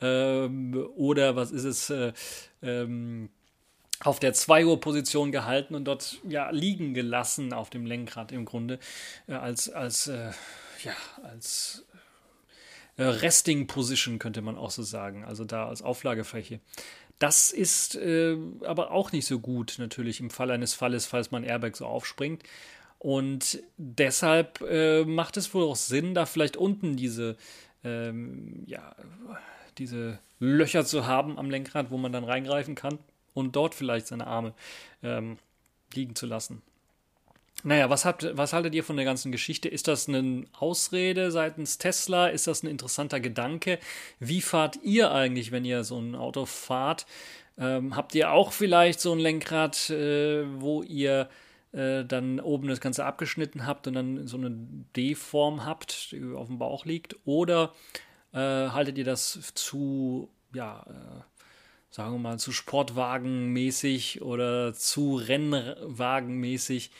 ähm, 0.00 0.88
oder 0.96 1.36
was 1.36 1.50
ist 1.50 1.64
es, 1.64 1.90
äh, 1.90 2.12
ähm, 2.62 3.30
auf 4.00 4.20
der 4.20 4.32
2 4.32 4.66
Uhr 4.66 4.80
Position 4.80 5.32
gehalten 5.32 5.74
und 5.74 5.84
dort 5.84 6.18
ja 6.28 6.50
liegen 6.50 6.94
gelassen 6.94 7.52
auf 7.52 7.70
dem 7.70 7.86
Lenkrad 7.86 8.32
im 8.32 8.44
Grunde 8.44 8.78
äh, 9.28 9.34
als 9.34 9.70
als 9.70 10.08
äh, 10.08 10.30
ja 10.82 10.92
als 11.22 11.84
äh, 12.96 13.04
Resting 13.04 13.66
Position 13.66 14.18
könnte 14.18 14.42
man 14.42 14.56
auch 14.56 14.70
so 14.70 14.82
sagen, 14.82 15.24
also 15.24 15.44
da 15.44 15.68
als 15.68 15.82
Auflagefläche. 15.82 16.60
Das 17.18 17.50
ist 17.50 17.94
äh, 17.94 18.36
aber 18.64 18.90
auch 18.90 19.12
nicht 19.12 19.26
so 19.26 19.38
gut 19.38 19.76
natürlich 19.78 20.20
im 20.20 20.30
Fall 20.30 20.50
eines 20.50 20.74
Falles, 20.74 21.06
falls 21.06 21.30
man 21.30 21.44
Airbag 21.44 21.76
so 21.76 21.86
aufspringt. 21.86 22.42
Und 22.98 23.62
deshalb 23.76 24.60
äh, 24.62 25.04
macht 25.04 25.36
es 25.36 25.52
wohl 25.54 25.64
auch 25.64 25.76
Sinn, 25.76 26.14
da 26.14 26.26
vielleicht 26.26 26.56
unten 26.56 26.96
diese 26.96 27.36
ähm, 27.84 28.64
ja 28.66 28.94
diese 29.78 30.18
Löcher 30.38 30.84
zu 30.84 31.06
haben 31.06 31.38
am 31.38 31.50
Lenkrad, 31.50 31.90
wo 31.90 31.98
man 31.98 32.12
dann 32.12 32.24
reingreifen 32.24 32.74
kann 32.74 32.98
und 33.34 33.56
dort 33.56 33.74
vielleicht 33.74 34.06
seine 34.06 34.26
Arme 34.26 34.54
ähm, 35.02 35.38
liegen 35.92 36.14
zu 36.14 36.26
lassen. 36.26 36.62
Naja, 37.62 37.88
was, 37.88 38.04
habt, 38.04 38.26
was 38.36 38.52
haltet 38.52 38.74
ihr 38.74 38.84
von 38.84 38.96
der 38.96 39.06
ganzen 39.06 39.32
Geschichte? 39.32 39.68
Ist 39.68 39.88
das 39.88 40.08
eine 40.08 40.44
Ausrede 40.52 41.30
seitens 41.30 41.78
Tesla? 41.78 42.26
Ist 42.26 42.46
das 42.46 42.62
ein 42.62 42.68
interessanter 42.68 43.20
Gedanke? 43.20 43.78
Wie 44.18 44.42
fahrt 44.42 44.78
ihr 44.82 45.12
eigentlich, 45.12 45.50
wenn 45.50 45.64
ihr 45.64 45.82
so 45.82 45.98
ein 45.98 46.14
Auto 46.14 46.44
fahrt? 46.44 47.06
Ähm, 47.56 47.96
habt 47.96 48.14
ihr 48.14 48.32
auch 48.32 48.52
vielleicht 48.52 49.00
so 49.00 49.12
ein 49.12 49.18
Lenkrad, 49.18 49.88
äh, 49.88 50.44
wo 50.60 50.82
ihr 50.82 51.30
äh, 51.72 52.04
dann 52.04 52.38
oben 52.40 52.68
das 52.68 52.80
Ganze 52.80 53.06
abgeschnitten 53.06 53.66
habt 53.66 53.86
und 53.86 53.94
dann 53.94 54.26
so 54.26 54.36
eine 54.36 54.50
D-Form 54.96 55.64
habt, 55.64 56.12
die 56.12 56.22
auf 56.34 56.48
dem 56.48 56.58
Bauch 56.58 56.84
liegt? 56.84 57.16
Oder 57.24 57.72
äh, 58.32 58.38
haltet 58.38 58.98
ihr 58.98 59.04
das 59.04 59.54
zu, 59.54 60.28
ja, 60.52 60.84
äh, 60.86 61.33
sagen 61.94 62.14
wir 62.14 62.18
mal, 62.18 62.38
zu 62.40 62.50
Sportwagenmäßig 62.50 64.20
oder 64.20 64.74
zu 64.74 65.14
Rennwagenmäßig, 65.14 66.90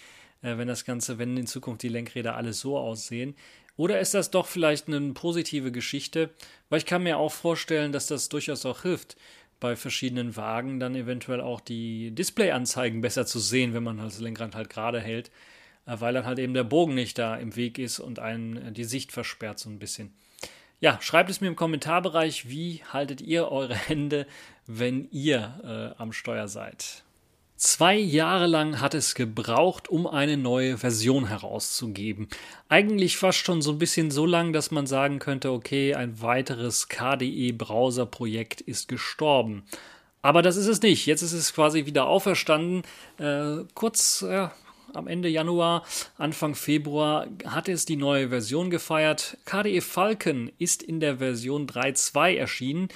äh, 0.43 0.57
wenn 0.57 0.69
das 0.69 0.85
Ganze, 0.85 1.19
wenn 1.19 1.37
in 1.37 1.49
Zukunft 1.49 1.83
die 1.83 1.89
Lenkräder 1.89 2.37
alle 2.37 2.53
so 2.53 2.79
aussehen. 2.79 3.35
Oder 3.77 3.99
ist 3.99 4.15
das 4.15 4.31
doch 4.31 4.47
vielleicht 4.47 4.87
eine 4.87 5.13
positive 5.13 5.73
Geschichte? 5.73 6.31
Weil 6.69 6.79
ich 6.79 6.87
kann 6.87 7.03
mir 7.03 7.19
auch 7.19 7.33
vorstellen, 7.33 7.91
dass 7.91 8.07
das 8.07 8.29
durchaus 8.29 8.65
auch 8.67 8.83
hilft, 8.83 9.17
bei 9.59 9.75
verschiedenen 9.75 10.37
Wagen 10.37 10.79
dann 10.79 10.95
eventuell 10.95 11.41
auch 11.41 11.61
die 11.61 12.13
Displayanzeigen 12.13 13.01
besser 13.01 13.27
zu 13.27 13.41
sehen, 13.41 13.75
wenn 13.75 13.83
man 13.83 13.99
das 13.99 14.21
Lenkrad 14.21 14.55
halt 14.55 14.71
gerade 14.71 15.01
hält, 15.01 15.33
äh, 15.87 15.97
weil 15.99 16.15
dann 16.15 16.25
halt 16.25 16.39
eben 16.39 16.55
der 16.55 16.63
Bogen 16.63 16.95
nicht 16.95 17.19
da 17.19 17.35
im 17.35 17.57
Weg 17.57 17.81
ist 17.81 17.99
und 17.99 18.21
einen 18.21 18.59
äh, 18.59 18.71
die 18.71 18.85
Sicht 18.85 19.11
versperrt 19.11 19.59
so 19.59 19.69
ein 19.71 19.81
bisschen. 19.81 20.15
Ja, 20.85 20.99
schreibt 21.01 21.31
es 21.31 21.41
mir 21.41 21.49
im 21.49 21.57
Kommentarbereich, 21.57 22.49
wie 22.49 22.83
haltet 22.93 23.21
ihr 23.23 23.51
eure 23.51 23.75
Hände, 23.75 24.27
wenn 24.67 25.09
ihr 25.11 25.95
äh, 25.97 26.01
am 26.01 26.13
Steuer 26.13 26.49
seid. 26.49 27.05
Zwei 27.57 27.97
Jahre 27.97 28.47
lang 28.47 28.81
hat 28.81 28.95
es 28.95 29.15
gebraucht, 29.15 29.89
um 29.89 30.07
eine 30.07 30.37
neue 30.37 30.77
Version 30.77 31.29
herauszugeben. 31.29 32.29
Eigentlich 32.69 33.17
fast 33.17 33.39
schon 33.39 33.63
so 33.63 33.73
ein 33.73 33.79
bisschen 33.79 34.11
so 34.11 34.27
lang, 34.27 34.53
dass 34.53 34.71
man 34.71 34.87
sagen 34.87 35.21
könnte, 35.21 35.53
okay, 35.53 35.95
ein 35.95 36.21
weiteres 36.21 36.89
KDE-Browser-Projekt 36.89 38.61
ist 38.61 38.89
gestorben. 38.89 39.63
Aber 40.21 40.43
das 40.43 40.57
ist 40.57 40.67
es 40.67 40.83
nicht. 40.83 41.07
Jetzt 41.07 41.23
ist 41.23 41.33
es 41.33 41.55
quasi 41.55 41.87
wieder 41.87 42.07
auferstanden. 42.07 42.83
Äh, 43.19 43.65
kurz, 43.75 44.25
ja, 44.27 44.53
am 44.93 45.07
Ende 45.07 45.29
Januar, 45.29 45.85
Anfang 46.19 46.55
Februar 46.55 47.29
hat 47.47 47.69
es 47.69 47.85
die 47.85 47.97
neue 47.97 48.31
Version 48.31 48.71
gefeiert. 48.71 49.39
KDE 49.45 49.81
Falcon 49.81 50.51
ist 50.59 50.83
in 50.83 50.99
der 50.99 51.19
Version 51.19 51.67
3.2 51.67 52.37
erschienen 52.37 52.89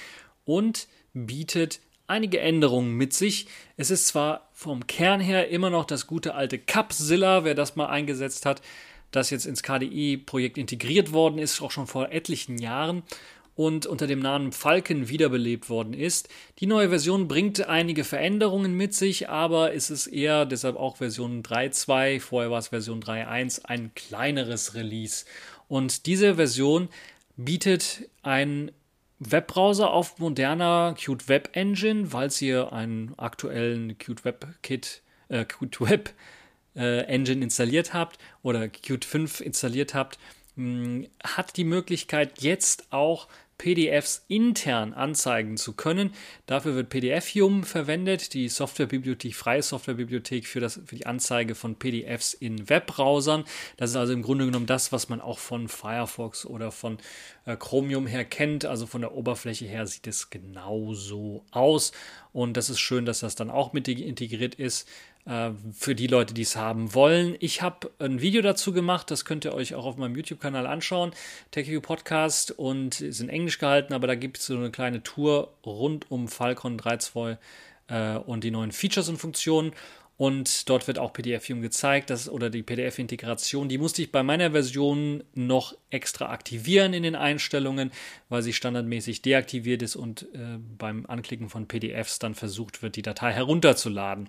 und 0.43 0.87
bietet 1.13 1.79
einige 2.07 2.39
Änderungen 2.39 2.93
mit 2.93 3.13
sich. 3.13 3.47
Es 3.77 3.91
ist 3.91 4.07
zwar 4.07 4.49
vom 4.53 4.87
Kern 4.87 5.19
her 5.19 5.49
immer 5.49 5.69
noch 5.69 5.85
das 5.85 6.07
gute 6.07 6.35
alte 6.35 6.57
Capzilla, 6.57 7.43
wer 7.43 7.55
das 7.55 7.75
mal 7.75 7.87
eingesetzt 7.87 8.45
hat, 8.45 8.61
das 9.11 9.29
jetzt 9.29 9.45
ins 9.45 9.63
KDE-Projekt 9.63 10.57
integriert 10.57 11.13
worden 11.13 11.39
ist, 11.39 11.61
auch 11.61 11.71
schon 11.71 11.87
vor 11.87 12.11
etlichen 12.11 12.57
Jahren 12.57 13.03
und 13.59 13.85
unter 13.85 14.07
dem 14.07 14.19
Namen 14.19 14.53
Falcon 14.53 15.09
wiederbelebt 15.09 15.69
worden 15.69 15.93
ist. 15.93 16.29
Die 16.59 16.65
neue 16.65 16.87
Version 16.87 17.27
bringt 17.27 17.67
einige 17.67 18.05
Veränderungen 18.05 18.73
mit 18.73 18.93
sich, 18.93 19.27
aber 19.27 19.73
es 19.73 19.89
ist 19.89 20.07
eher 20.07 20.45
deshalb 20.45 20.77
auch 20.77 20.95
Version 20.95 21.43
3.2, 21.43 22.21
vorher 22.21 22.51
war 22.51 22.59
es 22.59 22.69
Version 22.69 23.01
3.1, 23.01 23.65
ein 23.65 23.91
kleineres 23.95 24.75
Release. 24.75 25.25
Und 25.67 26.05
diese 26.05 26.35
Version 26.35 26.87
bietet 27.35 28.09
einen 28.21 28.71
Webbrowser 29.19 29.91
auf 29.91 30.17
moderner 30.19 30.95
Qt 30.97 31.27
Web 31.27 31.49
Engine, 31.53 32.13
weil 32.13 32.29
ihr 32.39 32.71
einen 32.71 33.17
aktuellen 33.17 33.97
Qt 33.97 34.23
Web 34.23 34.47
Kit, 34.61 35.01
äh, 35.27 35.45
Qt 35.45 35.81
Web 35.81 36.13
äh, 36.75 37.01
Engine 37.01 37.43
installiert 37.43 37.93
habt 37.93 38.17
oder 38.41 38.69
Qt 38.69 39.03
5 39.05 39.41
installiert 39.41 39.93
habt, 39.93 40.17
mh, 40.55 41.07
hat 41.23 41.57
die 41.57 41.65
Möglichkeit 41.65 42.41
jetzt 42.41 42.91
auch 42.91 43.27
PDFs 43.59 44.25
intern 44.27 44.93
anzeigen 44.93 45.57
zu 45.57 45.73
können. 45.73 46.13
Dafür 46.47 46.73
wird 46.73 46.89
PDFium 46.89 47.63
verwendet, 47.63 48.33
die 48.33 48.49
Softwarebibliothek, 48.49 49.35
freie 49.35 49.61
Softwarebibliothek 49.61 50.47
für, 50.47 50.59
das, 50.59 50.81
für 50.85 50.95
die 50.95 51.05
Anzeige 51.05 51.53
von 51.53 51.75
PDFs 51.75 52.33
in 52.33 52.69
Webbrowsern. 52.69 53.43
Das 53.77 53.91
ist 53.91 53.95
also 53.97 54.13
im 54.13 54.23
Grunde 54.23 54.45
genommen 54.45 54.65
das, 54.65 54.91
was 54.91 55.09
man 55.09 55.21
auch 55.21 55.37
von 55.37 55.67
Firefox 55.67 56.45
oder 56.45 56.71
von 56.71 56.97
äh, 57.45 57.55
Chromium 57.55 58.07
her 58.07 58.25
kennt. 58.25 58.65
Also 58.65 58.87
von 58.87 59.01
der 59.01 59.13
Oberfläche 59.13 59.65
her 59.65 59.85
sieht 59.85 60.07
es 60.07 60.29
genauso 60.31 61.43
aus. 61.51 61.91
Und 62.31 62.57
das 62.57 62.69
ist 62.69 62.79
schön, 62.79 63.05
dass 63.05 63.19
das 63.19 63.35
dann 63.35 63.49
auch 63.49 63.73
mit 63.73 63.87
integriert 63.87 64.55
ist. 64.55 64.87
Äh, 65.29 65.51
für 65.73 65.93
die 65.93 66.07
Leute, 66.07 66.33
die 66.33 66.41
es 66.41 66.55
haben 66.55 66.95
wollen. 66.95 67.35
Ich 67.39 67.61
habe 67.61 67.91
ein 67.99 68.19
Video 68.19 68.41
dazu 68.41 68.73
gemacht, 68.73 69.11
das 69.11 69.25
könnt 69.25 69.45
ihr 69.45 69.53
euch 69.53 69.75
auch 69.75 69.85
auf 69.85 69.95
meinem 69.95 70.15
YouTube-Kanal 70.15 70.65
anschauen, 70.65 71.11
TechView 71.51 71.81
Podcast 71.81 72.49
und 72.51 72.99
ist 72.99 73.21
in 73.21 73.29
Englisch 73.29 73.59
gehalten, 73.59 73.93
aber 73.93 74.07
da 74.07 74.15
gibt 74.15 74.39
es 74.39 74.47
so 74.47 74.55
eine 74.55 74.71
kleine 74.71 75.03
Tour 75.03 75.53
rund 75.63 76.09
um 76.09 76.29
Falcon 76.29 76.79
3.2 76.79 77.37
äh, 77.89 78.17
und 78.17 78.43
die 78.43 78.49
neuen 78.49 78.71
Features 78.71 79.07
und 79.07 79.17
Funktionen. 79.17 79.73
Und 80.19 80.67
dort 80.67 80.85
wird 80.85 80.99
auch 80.99 81.13
PDF-Film 81.13 81.61
gezeigt, 81.61 82.09
dass, 82.09 82.27
oder 82.27 82.49
die 82.49 82.61
PDF-Integration, 82.61 83.69
die 83.69 83.77
musste 83.77 84.01
ich 84.01 84.11
bei 84.11 84.21
meiner 84.21 84.51
Version 84.51 85.23
noch 85.33 85.77
extra 85.91 86.29
aktivieren 86.29 86.93
in 86.93 87.03
den 87.03 87.15
Einstellungen, 87.15 87.89
weil 88.27 88.41
sie 88.41 88.51
standardmäßig 88.51 89.21
deaktiviert 89.21 89.81
ist 89.81 89.95
und 89.95 90.23
äh, 90.33 90.57
beim 90.77 91.05
Anklicken 91.05 91.47
von 91.47 91.69
PDFs 91.69 92.19
dann 92.19 92.35
versucht 92.35 92.83
wird, 92.83 92.97
die 92.97 93.01
Datei 93.01 93.31
herunterzuladen. 93.31 94.27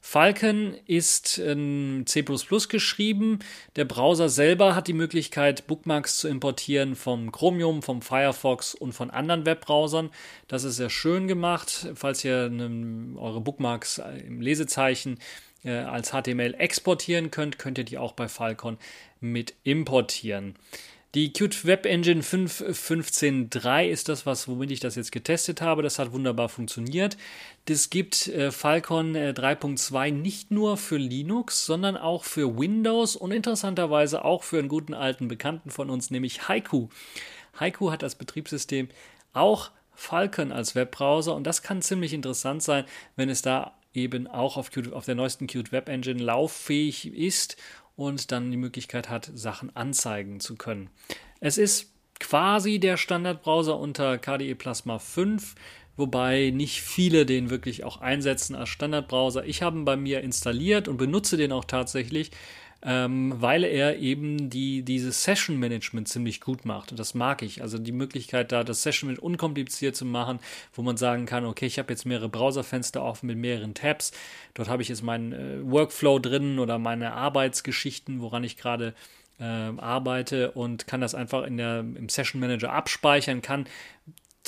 Falcon 0.00 0.74
ist 0.86 1.38
in 1.38 2.02
C 2.06 2.24
geschrieben. 2.68 3.38
Der 3.76 3.84
Browser 3.84 4.28
selber 4.28 4.74
hat 4.74 4.88
die 4.88 4.92
Möglichkeit, 4.92 5.68
Bookmarks 5.68 6.18
zu 6.18 6.28
importieren 6.28 6.96
vom 6.96 7.30
Chromium, 7.30 7.82
vom 7.82 8.02
Firefox 8.02 8.74
und 8.74 8.92
von 8.92 9.10
anderen 9.10 9.46
Webbrowsern. 9.46 10.10
Das 10.48 10.64
ist 10.64 10.76
sehr 10.76 10.90
schön 10.90 11.28
gemacht. 11.28 11.88
Falls 11.94 12.24
ihr 12.24 12.44
eine, 12.46 13.16
eure 13.18 13.40
Bookmarks 13.40 14.00
im 14.26 14.40
Lesezeichen 14.40 15.18
äh, 15.64 15.72
als 15.72 16.10
HTML 16.10 16.54
exportieren 16.58 17.30
könnt, 17.30 17.58
könnt 17.58 17.78
ihr 17.78 17.84
die 17.84 17.98
auch 17.98 18.12
bei 18.12 18.28
Falcon 18.28 18.78
mit 19.20 19.54
importieren. 19.64 20.54
Die 21.14 21.32
Qt 21.32 21.64
Web 21.64 21.86
Engine 21.86 22.20
5.15.3 22.20 23.86
ist 23.86 24.10
das, 24.10 24.26
was, 24.26 24.46
womit 24.46 24.70
ich 24.70 24.80
das 24.80 24.94
jetzt 24.94 25.10
getestet 25.10 25.62
habe. 25.62 25.82
Das 25.82 25.98
hat 25.98 26.12
wunderbar 26.12 26.50
funktioniert. 26.50 27.16
Das 27.64 27.88
gibt 27.88 28.28
äh, 28.28 28.52
Falcon 28.52 29.14
äh, 29.14 29.32
3.2 29.34 30.12
nicht 30.12 30.50
nur 30.50 30.76
für 30.76 30.98
Linux, 30.98 31.64
sondern 31.64 31.96
auch 31.96 32.24
für 32.24 32.58
Windows 32.58 33.16
und 33.16 33.32
interessanterweise 33.32 34.22
auch 34.22 34.42
für 34.42 34.58
einen 34.58 34.68
guten 34.68 34.92
alten 34.92 35.28
Bekannten 35.28 35.70
von 35.70 35.88
uns, 35.88 36.10
nämlich 36.10 36.46
Haiku. 36.46 36.88
Haiku 37.58 37.90
hat 37.90 38.04
als 38.04 38.14
Betriebssystem 38.14 38.90
auch 39.32 39.70
Falcon 39.94 40.52
als 40.52 40.74
Webbrowser 40.74 41.34
und 41.34 41.46
das 41.46 41.62
kann 41.62 41.80
ziemlich 41.80 42.12
interessant 42.12 42.62
sein, 42.62 42.84
wenn 43.16 43.30
es 43.30 43.40
da 43.40 43.77
eben 44.02 44.26
auch 44.26 44.56
auf, 44.56 44.70
Qt, 44.70 44.92
auf 44.92 45.04
der 45.04 45.14
neuesten 45.14 45.46
Qt 45.46 45.72
Web 45.72 45.88
Engine 45.88 46.22
lauffähig 46.22 47.12
ist 47.12 47.56
und 47.96 48.30
dann 48.32 48.50
die 48.50 48.56
Möglichkeit 48.56 49.08
hat, 49.08 49.30
Sachen 49.34 49.74
anzeigen 49.74 50.40
zu 50.40 50.56
können. 50.56 50.90
Es 51.40 51.58
ist 51.58 51.92
quasi 52.20 52.78
der 52.78 52.96
Standardbrowser 52.96 53.78
unter 53.78 54.18
KDE 54.18 54.54
Plasma 54.54 54.98
5, 54.98 55.54
wobei 55.96 56.50
nicht 56.50 56.80
viele 56.80 57.26
den 57.26 57.50
wirklich 57.50 57.84
auch 57.84 58.00
einsetzen 58.00 58.54
als 58.54 58.68
Standardbrowser. 58.68 59.44
Ich 59.44 59.62
habe 59.62 59.78
ihn 59.78 59.84
bei 59.84 59.96
mir 59.96 60.20
installiert 60.22 60.88
und 60.88 60.96
benutze 60.96 61.36
den 61.36 61.52
auch 61.52 61.64
tatsächlich 61.64 62.30
ähm, 62.82 63.34
weil 63.38 63.64
er 63.64 63.98
eben 63.98 64.50
die, 64.50 64.82
dieses 64.82 65.24
Session 65.24 65.58
Management 65.58 66.08
ziemlich 66.08 66.40
gut 66.40 66.64
macht. 66.64 66.92
Und 66.92 66.98
das 66.98 67.14
mag 67.14 67.42
ich. 67.42 67.60
Also 67.62 67.78
die 67.78 67.92
Möglichkeit, 67.92 68.52
da 68.52 68.62
das 68.62 68.82
Session 68.82 69.08
Management 69.08 69.32
unkompliziert 69.32 69.96
zu 69.96 70.04
machen, 70.04 70.38
wo 70.74 70.82
man 70.82 70.96
sagen 70.96 71.26
kann, 71.26 71.44
okay, 71.44 71.66
ich 71.66 71.78
habe 71.78 71.92
jetzt 71.92 72.06
mehrere 72.06 72.28
Browserfenster 72.28 73.02
offen 73.02 73.26
mit 73.26 73.38
mehreren 73.38 73.74
Tabs. 73.74 74.12
Dort 74.54 74.68
habe 74.68 74.82
ich 74.82 74.88
jetzt 74.88 75.02
meinen 75.02 75.32
äh, 75.32 75.70
Workflow 75.70 76.18
drin 76.20 76.58
oder 76.58 76.78
meine 76.78 77.12
Arbeitsgeschichten, 77.14 78.20
woran 78.20 78.44
ich 78.44 78.56
gerade 78.56 78.94
äh, 79.40 79.44
arbeite 79.44 80.52
und 80.52 80.86
kann 80.86 81.00
das 81.00 81.14
einfach 81.14 81.44
in 81.44 81.56
der, 81.56 81.80
im 81.80 82.08
Session 82.08 82.40
Manager 82.40 82.72
abspeichern, 82.72 83.42
kann 83.42 83.66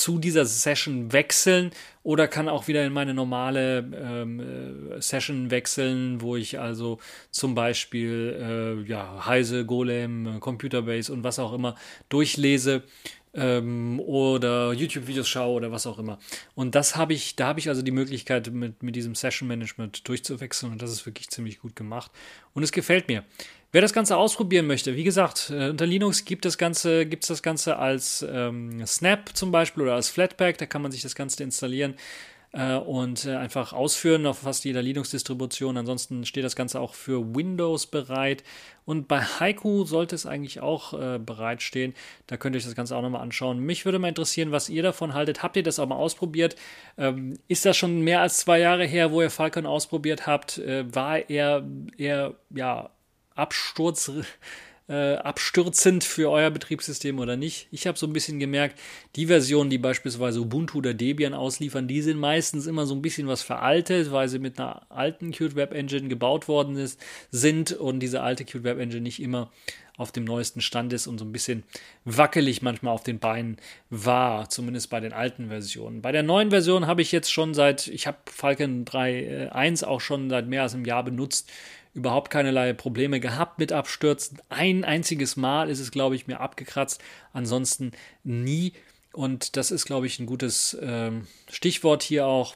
zu 0.01 0.19
dieser 0.19 0.47
Session 0.47 1.13
wechseln 1.13 1.73
oder 2.03 2.27
kann 2.27 2.49
auch 2.49 2.69
wieder 2.69 2.85
in 2.85 2.93
meine 2.93 3.13
normale 3.13 3.79
ähm, 3.95 4.41
äh, 4.41 5.03
Session 5.03 5.51
wechseln, 5.51 6.23
wo 6.23 6.37
ich 6.37 6.59
also 6.59 6.99
zum 7.31 7.55
Beispiel 7.55 8.81
äh, 8.87 8.89
ja, 8.89 9.27
Heise, 9.27 9.67
Golem, 9.67 10.41
Computerbase 10.41 11.13
und 11.13 11.23
was 11.23 11.39
auch 11.39 11.53
immer 11.53 11.75
durchlese 12.09 12.83
ähm, 13.35 14.01
oder 14.01 14.73
YouTube-Videos 14.73 15.29
schaue 15.29 15.55
oder 15.55 15.71
was 15.71 15.87
auch 15.87 15.99
immer. 15.99 16.19
Und 16.55 16.75
das 16.75 16.97
habe 16.97 17.13
ich, 17.13 17.37
da 17.37 17.49
habe 17.49 17.61
ich 17.61 17.69
also 17.69 17.83
die 17.83 17.91
Möglichkeit, 17.91 18.51
mit, 18.51 18.83
mit 18.83 18.97
diesem 18.97 19.15
Session 19.15 19.47
Management 19.49 20.09
durchzuwechseln 20.09 20.73
und 20.73 20.81
das 20.81 20.91
ist 20.91 21.05
wirklich 21.05 21.29
ziemlich 21.29 21.61
gut 21.61 21.77
gemacht. 21.77 22.11
Und 22.55 22.63
es 22.63 22.73
gefällt 22.73 23.09
mir. 23.09 23.25
Wer 23.73 23.83
das 23.83 23.93
Ganze 23.93 24.17
ausprobieren 24.17 24.67
möchte, 24.67 24.97
wie 24.97 25.05
gesagt, 25.05 25.53
äh, 25.55 25.71
unter 25.71 25.87
Linux 25.87 26.25
gibt 26.25 26.45
das 26.45 26.59
Ganze, 26.59 27.07
gibt 27.07 27.23
es 27.23 27.29
das 27.29 27.43
Ganze 27.43 27.77
als 27.77 28.27
ähm, 28.29 28.85
Snap 28.85 29.31
zum 29.35 29.53
Beispiel 29.53 29.85
oder 29.85 29.95
als 29.95 30.09
Flatpak, 30.09 30.59
da 30.59 30.67
kann 30.67 30.83
man 30.83 30.91
sich 30.91 31.03
das 31.03 31.15
Ganze 31.15 31.45
installieren 31.45 31.95
äh, 32.53 32.75
und 32.75 33.27
äh, 33.27 33.37
einfach 33.37 33.73
ausführen 33.73 34.27
auf 34.27 34.41
fast 34.41 34.65
jeder 34.65 34.83
Linux-Distribution. 34.83 35.77
Ansonsten 35.77 36.25
steht 36.25 36.45
das 36.45 36.57
Ganze 36.57 36.81
auch 36.81 36.95
für 36.95 37.35
Windows 37.35 37.87
bereit. 37.87 38.43
Und 38.85 39.07
bei 39.07 39.21
Haiku 39.21 39.85
sollte 39.85 40.17
es 40.17 40.27
eigentlich 40.27 40.61
auch 40.61 40.93
äh, 40.95 41.19
bereitstehen. 41.19 41.95
Da 42.27 42.37
könnt 42.37 42.57
ihr 42.57 42.59
euch 42.59 42.65
das 42.65 42.75
Ganze 42.75 42.97
auch 42.97 43.03
nochmal 43.03 43.23
anschauen. 43.23 43.61
Mich 43.61 43.85
würde 43.85 44.01
mal 44.01 44.09
interessieren, 44.09 44.51
was 44.51 44.69
ihr 44.69 44.83
davon 44.83 45.15
haltet. 45.15 45.45
Habt 45.45 45.57
ihr 45.57 45.63
das 45.63 45.79
auch 45.79 45.87
mal 45.87 45.95
ausprobiert? 45.95 46.57
Ähm, 46.99 47.39
ist 47.47 47.65
das 47.67 47.77
schon 47.77 48.01
mehr 48.01 48.21
als 48.21 48.39
zwei 48.39 48.59
Jahre 48.59 48.85
her, 48.85 49.13
wo 49.13 49.23
ihr 49.23 49.31
Falcon 49.31 49.67
ausprobiert 49.67 50.27
habt? 50.27 50.59
Äh, 50.59 50.93
war 50.93 51.31
er 51.31 51.65
eher, 51.97 52.35
ja, 52.51 52.91
Absturz, 53.35 54.11
äh, 54.91 55.15
abstürzend 55.15 56.03
für 56.03 56.31
euer 56.31 56.51
Betriebssystem 56.51 57.21
oder 57.21 57.37
nicht. 57.37 57.69
Ich 57.71 57.87
habe 57.87 57.97
so 57.97 58.09
ein 58.09 58.13
bisschen 58.13 58.41
gemerkt, 58.41 58.79
die 59.15 59.27
Versionen, 59.27 59.71
die 59.71 59.79
beispielsweise 59.79 60.41
Ubuntu 60.41 60.79
oder 60.79 60.95
Debian 60.95 61.33
ausliefern, 61.33 61.87
die 61.87 62.03
sind 62.03 62.19
meistens 62.19 62.67
immer 62.67 62.87
so 62.87 62.95
ein 62.97 63.03
bisschen 63.03 63.29
was 63.29 63.43
veraltet, 63.43 64.11
weil 64.11 64.29
sie 64.29 64.41
mit 64.41 64.59
einer 64.59 64.83
alten 64.91 65.31
Qt 65.31 65.55
Web 65.55 65.73
Engine 65.73 66.09
gebaut 66.09 66.49
worden 66.49 66.77
ist, 66.77 67.01
sind 67.31 67.73
und 67.73 68.01
diese 68.01 68.21
alte 68.23 68.45
Qt 68.45 68.65
Web 68.65 68.81
Engine 68.81 69.03
nicht 69.03 69.23
immer 69.23 69.53
auf 69.97 70.13
dem 70.13 70.25
neuesten 70.25 70.63
Stand 70.63 70.95
ist 70.95 71.07
und 71.07 71.19
so 71.19 71.27
ein 71.27 71.33
bisschen 71.33 71.63
wackelig 72.07 72.63
manchmal 72.63 72.95
auf 72.95 73.03
den 73.03 73.19
Beinen 73.19 73.59
war, 73.91 74.49
zumindest 74.49 74.89
bei 74.89 74.99
den 74.99 75.13
alten 75.13 75.49
Versionen. 75.49 76.01
Bei 76.01 76.11
der 76.11 76.23
neuen 76.23 76.49
Version 76.51 76.87
habe 76.87 77.03
ich 77.03 77.13
jetzt 77.13 77.31
schon 77.31 77.53
seit, 77.53 77.87
ich 77.87 78.07
habe 78.07 78.17
Falcon 78.25 78.87
3.1 78.87 79.83
äh, 79.83 79.87
auch 79.87 80.01
schon 80.01 80.31
seit 80.31 80.49
mehr 80.49 80.63
als 80.63 80.75
einem 80.75 80.87
Jahr 80.87 81.05
benutzt 81.05 81.51
überhaupt 81.95 82.31
keinerlei 82.31 82.73
Probleme 82.73 83.21
gehabt 83.21 83.59
mit 83.59 83.73
Abstürzen. 83.73 84.39
Ein 84.49 84.85
einziges 84.85 85.37
Mal 85.37 85.69
ist 85.69 85.81
es, 85.81 85.91
glaube 85.91 86.15
ich, 86.15 86.27
mir 86.27 86.41
abgekratzt, 86.41 87.03
ansonsten 87.33 87.93
nie. 88.23 88.73
Und 89.13 89.57
das 89.57 89.71
ist, 89.71 89.87
glaube 89.87 90.07
ich, 90.07 90.19
ein 90.19 90.27
gutes 90.27 90.77
ähm, 90.81 91.27
Stichwort 91.51 92.03
hier 92.03 92.27
auch. 92.27 92.55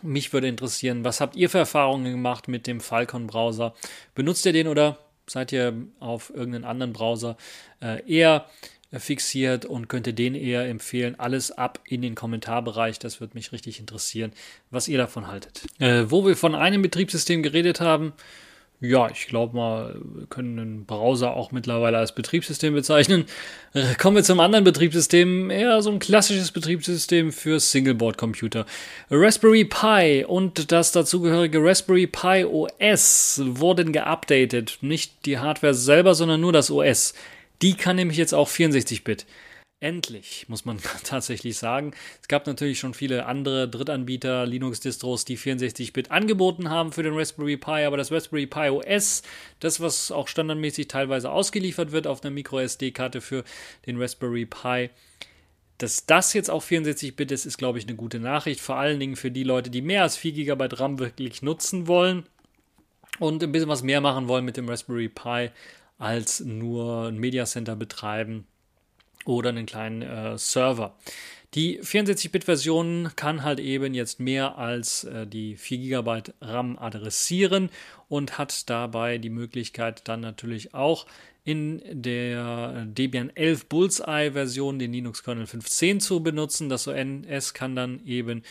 Mich 0.00 0.32
würde 0.32 0.48
interessieren, 0.48 1.04
was 1.04 1.20
habt 1.20 1.36
ihr 1.36 1.50
für 1.50 1.58
Erfahrungen 1.58 2.12
gemacht 2.12 2.48
mit 2.48 2.66
dem 2.66 2.80
Falcon-Browser? 2.80 3.74
Benutzt 4.14 4.46
ihr 4.46 4.52
den 4.52 4.68
oder 4.68 4.98
seid 5.26 5.52
ihr 5.52 5.74
auf 5.98 6.30
irgendeinen 6.30 6.64
anderen 6.64 6.92
Browser 6.92 7.36
äh, 7.82 8.00
eher 8.10 8.46
fixiert 8.92 9.66
und 9.66 9.88
könnte 9.88 10.14
den 10.14 10.34
eher 10.34 10.66
empfehlen. 10.66 11.18
Alles 11.18 11.50
ab 11.50 11.80
in 11.86 12.02
den 12.02 12.14
Kommentarbereich. 12.14 12.98
Das 12.98 13.20
würde 13.20 13.34
mich 13.34 13.52
richtig 13.52 13.80
interessieren, 13.80 14.32
was 14.70 14.88
ihr 14.88 14.98
davon 14.98 15.26
haltet. 15.26 15.62
Äh, 15.78 16.04
wo 16.08 16.26
wir 16.26 16.36
von 16.36 16.54
einem 16.54 16.82
Betriebssystem 16.82 17.42
geredet 17.42 17.80
haben, 17.80 18.14
ja, 18.80 19.10
ich 19.10 19.26
glaube 19.26 19.56
mal, 19.56 19.96
wir 20.14 20.26
können 20.26 20.58
einen 20.58 20.86
Browser 20.86 21.34
auch 21.34 21.50
mittlerweile 21.50 21.98
als 21.98 22.14
Betriebssystem 22.14 22.74
bezeichnen. 22.74 23.24
Äh, 23.74 23.96
kommen 23.96 24.14
wir 24.14 24.22
zum 24.22 24.38
anderen 24.38 24.64
Betriebssystem, 24.64 25.50
eher 25.50 25.82
so 25.82 25.90
ein 25.90 25.98
klassisches 25.98 26.52
Betriebssystem 26.52 27.32
für 27.32 27.58
Singleboard-Computer. 27.58 28.66
Raspberry 29.10 29.64
Pi 29.64 30.24
und 30.26 30.70
das 30.70 30.92
dazugehörige 30.92 31.58
Raspberry 31.60 32.06
Pi 32.06 32.44
OS 32.44 33.42
wurden 33.44 33.92
geupdatet. 33.92 34.78
Nicht 34.80 35.26
die 35.26 35.38
Hardware 35.38 35.74
selber, 35.74 36.14
sondern 36.14 36.40
nur 36.40 36.52
das 36.52 36.70
OS. 36.70 37.14
Die 37.62 37.74
kann 37.74 37.96
nämlich 37.96 38.18
jetzt 38.18 38.34
auch 38.34 38.48
64-Bit. 38.48 39.26
Endlich, 39.80 40.46
muss 40.48 40.64
man 40.64 40.78
tatsächlich 41.04 41.56
sagen. 41.56 41.92
Es 42.20 42.28
gab 42.28 42.46
natürlich 42.46 42.80
schon 42.80 42.94
viele 42.94 43.26
andere 43.26 43.68
Drittanbieter, 43.68 44.44
Linux-Distros, 44.44 45.24
die 45.24 45.38
64-Bit 45.38 46.10
angeboten 46.10 46.68
haben 46.68 46.92
für 46.92 47.04
den 47.04 47.14
Raspberry 47.14 47.56
Pi, 47.56 47.84
aber 47.84 47.96
das 47.96 48.10
Raspberry 48.10 48.46
Pi 48.46 48.70
OS, 48.70 49.22
das, 49.60 49.80
was 49.80 50.10
auch 50.10 50.26
standardmäßig 50.26 50.88
teilweise 50.88 51.30
ausgeliefert 51.30 51.92
wird 51.92 52.08
auf 52.08 52.22
einer 52.22 52.32
Micro-SD-Karte 52.32 53.20
für 53.20 53.44
den 53.86 54.00
Raspberry 54.00 54.46
Pi, 54.46 54.90
dass 55.78 56.06
das 56.06 56.32
jetzt 56.32 56.50
auch 56.50 56.64
64-Bit 56.64 57.30
ist, 57.30 57.46
ist, 57.46 57.56
glaube 57.56 57.78
ich, 57.78 57.86
eine 57.86 57.94
gute 57.94 58.18
Nachricht. 58.18 58.60
Vor 58.60 58.76
allen 58.76 58.98
Dingen 58.98 59.14
für 59.14 59.30
die 59.30 59.44
Leute, 59.44 59.70
die 59.70 59.80
mehr 59.80 60.02
als 60.02 60.16
4 60.16 60.32
GB 60.32 60.68
RAM 60.72 60.98
wirklich 60.98 61.40
nutzen 61.42 61.86
wollen 61.86 62.24
und 63.20 63.44
ein 63.44 63.52
bisschen 63.52 63.68
was 63.68 63.84
mehr 63.84 64.00
machen 64.00 64.26
wollen 64.26 64.44
mit 64.44 64.56
dem 64.56 64.68
Raspberry 64.68 65.08
Pi 65.08 65.50
als 65.98 66.40
nur 66.40 67.08
ein 67.08 67.18
Media 67.18 67.44
Center 67.44 67.76
betreiben 67.76 68.46
oder 69.24 69.50
einen 69.50 69.66
kleinen 69.66 70.02
äh, 70.02 70.38
Server. 70.38 70.96
Die 71.54 71.80
64-Bit-Version 71.80 73.12
kann 73.16 73.42
halt 73.42 73.58
eben 73.58 73.94
jetzt 73.94 74.20
mehr 74.20 74.58
als 74.58 75.04
äh, 75.04 75.26
die 75.26 75.56
4 75.56 75.78
GB 75.78 76.22
RAM 76.40 76.78
adressieren 76.78 77.70
und 78.08 78.38
hat 78.38 78.68
dabei 78.68 79.18
die 79.18 79.30
Möglichkeit 79.30 80.06
dann 80.08 80.20
natürlich 80.20 80.74
auch 80.74 81.06
in 81.44 81.80
der 81.90 82.84
Debian 82.84 83.30
11 83.34 83.66
Bullseye-Version 83.70 84.78
den 84.78 84.92
Linux-Kernel 84.92 85.44
5.10 85.44 85.98
zu 85.98 86.22
benutzen. 86.22 86.68
Das 86.68 86.86
ONS 86.86 87.54
kann 87.54 87.74
dann 87.74 88.04
eben 88.04 88.42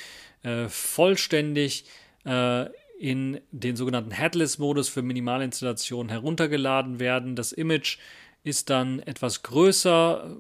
äh, 0.42 0.68
vollständig 0.68 1.86
äh, 2.26 2.66
in 3.00 3.40
den 3.52 3.76
sogenannten 3.76 4.12
Headless-Modus 4.12 4.88
für 4.90 5.02
Minimalinstallationen 5.02 6.10
heruntergeladen 6.10 7.00
werden. 7.00 7.36
Das 7.36 7.52
Image 7.52 7.98
ist 8.44 8.70
dann 8.70 9.00
etwas 9.00 9.42
größer, 9.44 10.38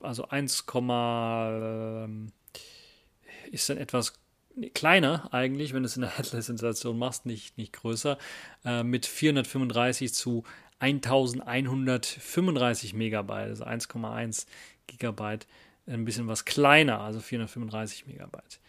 also 0.00 0.28
1, 0.28 0.60
äh, 0.60 0.64
ist 3.50 3.68
dann 3.68 3.76
etwas 3.78 4.14
kleiner 4.74 5.32
eigentlich, 5.34 5.74
wenn 5.74 5.82
du 5.82 5.86
es 5.86 5.96
in 5.96 6.02
der 6.02 6.10
Headless-Installation 6.18 6.96
machst, 6.98 7.26
nicht, 7.26 7.58
nicht 7.58 7.72
größer, 7.72 8.16
äh, 8.64 8.84
mit 8.84 9.06
435 9.06 10.14
zu 10.14 10.44
1135 10.78 12.94
Megabyte, 12.94 13.48
also 13.48 13.64
1,1 13.64 14.46
Gigabyte, 14.86 15.48
ein 15.86 16.04
bisschen 16.04 16.28
was 16.28 16.44
kleiner, 16.44 17.00
also 17.00 17.20
435 17.20 18.06
Megabyte. 18.06 18.60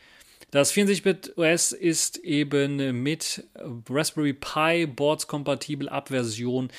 Das 0.50 0.74
64-Bit 0.74 1.38
OS 1.38 1.74
ist 1.74 2.18
eben 2.20 3.04
mit 3.04 3.46
Raspberry 3.90 4.34
Pi 4.34 4.86
Boards 4.86 5.28
kompatibel 5.28 5.90
ab 5.90 6.08
Version 6.08 6.70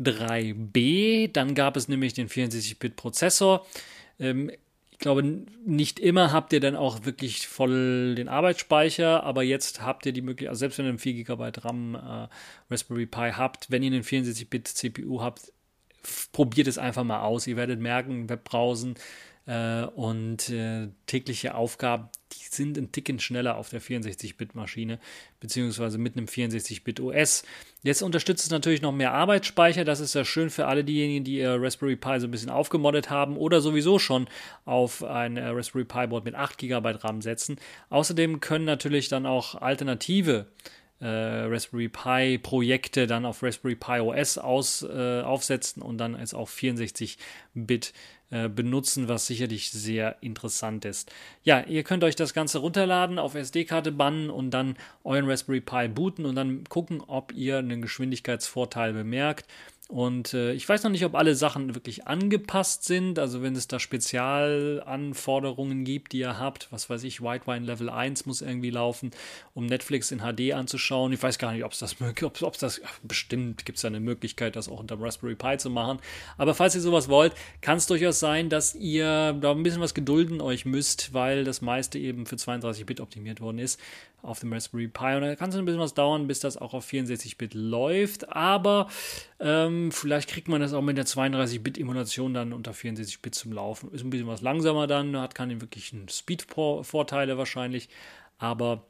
3b. 0.00 1.32
Dann 1.32 1.56
gab 1.56 1.76
es 1.76 1.88
nämlich 1.88 2.14
den 2.14 2.28
64-Bit 2.28 2.94
Prozessor. 2.94 3.66
Ähm, 4.20 4.50
ich 4.92 5.00
glaube, 5.00 5.24
nicht 5.64 5.98
immer 5.98 6.32
habt 6.32 6.52
ihr 6.52 6.60
dann 6.60 6.76
auch 6.76 7.04
wirklich 7.04 7.46
voll 7.48 8.14
den 8.14 8.28
Arbeitsspeicher, 8.28 9.24
aber 9.24 9.42
jetzt 9.42 9.82
habt 9.82 10.06
ihr 10.06 10.12
die 10.12 10.22
Möglichkeit, 10.22 10.50
also 10.50 10.60
selbst 10.60 10.78
wenn 10.78 10.86
ihr 10.86 10.90
einen 10.90 10.98
4 10.98 11.24
GB 11.24 11.50
RAM 11.58 11.94
äh, 11.96 12.28
Raspberry 12.72 13.06
Pi 13.06 13.32
habt, 13.32 13.70
wenn 13.70 13.82
ihr 13.82 13.92
einen 13.92 14.04
64-Bit 14.04 14.68
CPU 14.68 15.20
habt, 15.20 15.52
probiert 16.32 16.68
es 16.68 16.78
einfach 16.78 17.04
mal 17.04 17.20
aus. 17.20 17.46
Ihr 17.46 17.56
werdet 17.56 17.80
merken, 17.80 18.28
Webbrowsen 18.28 18.94
und 19.46 20.48
äh, 20.48 20.88
tägliche 21.06 21.54
Aufgaben, 21.54 22.08
die 22.32 22.44
sind 22.50 22.76
ein 22.76 22.90
Ticken 22.90 23.20
schneller 23.20 23.56
auf 23.56 23.68
der 23.68 23.80
64-Bit-Maschine, 23.80 24.98
beziehungsweise 25.38 25.98
mit 25.98 26.16
einem 26.16 26.26
64-Bit 26.26 26.98
OS. 26.98 27.44
Jetzt 27.84 28.02
unterstützt 28.02 28.44
es 28.44 28.50
natürlich 28.50 28.82
noch 28.82 28.90
mehr 28.90 29.12
Arbeitsspeicher. 29.12 29.84
Das 29.84 30.00
ist 30.00 30.14
ja 30.14 30.24
schön 30.24 30.50
für 30.50 30.66
alle 30.66 30.82
diejenigen, 30.82 31.22
die 31.22 31.36
ihr 31.36 31.62
Raspberry 31.62 31.94
Pi 31.94 32.18
so 32.18 32.26
ein 32.26 32.32
bisschen 32.32 32.50
aufgemoddet 32.50 33.08
haben 33.08 33.36
oder 33.36 33.60
sowieso 33.60 34.00
schon 34.00 34.26
auf 34.64 35.04
ein 35.04 35.36
äh, 35.36 35.46
Raspberry 35.46 35.84
Pi 35.84 36.08
Board 36.08 36.24
mit 36.24 36.34
8 36.34 36.58
GB 36.58 36.90
RAM 36.90 37.22
setzen. 37.22 37.56
Außerdem 37.88 38.40
können 38.40 38.64
natürlich 38.64 39.08
dann 39.08 39.26
auch 39.26 39.54
alternative 39.54 40.46
äh, 40.48 40.85
Raspberry 41.04 41.88
Pi 41.88 42.38
Projekte 42.38 43.06
dann 43.06 43.26
auf 43.26 43.42
Raspberry 43.42 43.74
Pi 43.74 44.00
OS 44.00 44.38
aus, 44.38 44.82
äh, 44.82 45.20
aufsetzen 45.20 45.82
und 45.82 45.98
dann 45.98 46.14
als 46.14 46.32
auch 46.32 46.48
64-Bit 46.48 47.92
äh, 48.30 48.48
benutzen, 48.48 49.06
was 49.06 49.26
sicherlich 49.26 49.70
sehr 49.70 50.16
interessant 50.20 50.84
ist. 50.84 51.12
Ja, 51.44 51.60
ihr 51.60 51.84
könnt 51.84 52.02
euch 52.02 52.16
das 52.16 52.34
Ganze 52.34 52.58
runterladen, 52.58 53.20
auf 53.20 53.36
SD-Karte 53.36 53.92
bannen 53.92 54.30
und 54.30 54.50
dann 54.50 54.76
euren 55.04 55.30
Raspberry 55.30 55.60
Pi 55.60 55.86
booten 55.86 56.24
und 56.26 56.34
dann 56.34 56.64
gucken, 56.64 57.00
ob 57.06 57.32
ihr 57.32 57.58
einen 57.58 57.82
Geschwindigkeitsvorteil 57.82 58.92
bemerkt. 58.94 59.46
Und 59.88 60.34
äh, 60.34 60.52
ich 60.52 60.68
weiß 60.68 60.82
noch 60.82 60.90
nicht, 60.90 61.04
ob 61.04 61.14
alle 61.14 61.36
Sachen 61.36 61.76
wirklich 61.76 62.08
angepasst 62.08 62.82
sind. 62.82 63.20
Also 63.20 63.40
wenn 63.42 63.54
es 63.54 63.68
da 63.68 63.78
Spezialanforderungen 63.78 65.84
gibt, 65.84 66.12
die 66.12 66.18
ihr 66.18 66.40
habt, 66.40 66.66
was 66.72 66.90
weiß 66.90 67.04
ich, 67.04 67.22
White 67.22 67.46
Wine 67.46 67.64
Level 67.64 67.88
1 67.88 68.26
muss 68.26 68.42
irgendwie 68.42 68.70
laufen, 68.70 69.12
um 69.54 69.66
Netflix 69.66 70.10
in 70.10 70.18
HD 70.18 70.54
anzuschauen. 70.54 71.12
Ich 71.12 71.22
weiß 71.22 71.38
gar 71.38 71.52
nicht, 71.52 71.64
ob 71.64 71.70
es 71.70 71.78
das 71.78 72.00
möglich 72.00 72.42
ob 72.42 72.54
es 72.54 72.60
das 72.60 72.80
bestimmt 73.04 73.64
gibt 73.64 73.76
es 73.76 73.82
da 73.82 73.88
eine 73.88 74.00
Möglichkeit, 74.00 74.56
das 74.56 74.68
auch 74.68 74.80
unter 74.80 75.00
Raspberry 75.00 75.36
Pi 75.36 75.56
zu 75.56 75.70
machen. 75.70 76.00
Aber 76.36 76.54
falls 76.54 76.74
ihr 76.74 76.80
sowas 76.80 77.08
wollt, 77.08 77.34
kann 77.60 77.78
es 77.78 77.86
durchaus 77.86 78.18
sein, 78.18 78.48
dass 78.48 78.74
ihr 78.74 79.34
da 79.34 79.52
ein 79.52 79.62
bisschen 79.62 79.80
was 79.80 79.94
gedulden 79.94 80.40
euch 80.40 80.64
müsst, 80.64 81.14
weil 81.14 81.44
das 81.44 81.60
meiste 81.60 82.00
eben 82.00 82.26
für 82.26 82.34
32-Bit 82.34 83.00
optimiert 83.00 83.40
worden 83.40 83.60
ist 83.60 83.78
auf 84.26 84.40
dem 84.40 84.52
Raspberry 84.52 84.88
Pi. 84.88 85.14
Und 85.14 85.22
da 85.22 85.36
kann 85.36 85.50
es 85.50 85.56
ein 85.56 85.64
bisschen 85.64 85.80
was 85.80 85.94
dauern, 85.94 86.26
bis 86.26 86.40
das 86.40 86.56
auch 86.56 86.74
auf 86.74 86.88
64-Bit 86.88 87.54
läuft. 87.54 88.28
Aber 88.28 88.88
ähm, 89.40 89.92
vielleicht 89.92 90.28
kriegt 90.28 90.48
man 90.48 90.60
das 90.60 90.72
auch 90.72 90.82
mit 90.82 90.98
der 90.98 91.06
32-Bit-Emulation 91.06 92.34
dann 92.34 92.52
unter 92.52 92.72
64-Bit 92.72 93.34
zum 93.34 93.52
Laufen. 93.52 93.90
Ist 93.92 94.04
ein 94.04 94.10
bisschen 94.10 94.26
was 94.26 94.42
langsamer 94.42 94.86
dann, 94.86 95.16
hat 95.16 95.34
keine 95.34 95.60
wirklichen 95.60 96.08
Speed-Vorteile 96.08 97.38
wahrscheinlich. 97.38 97.88
Aber 98.38 98.84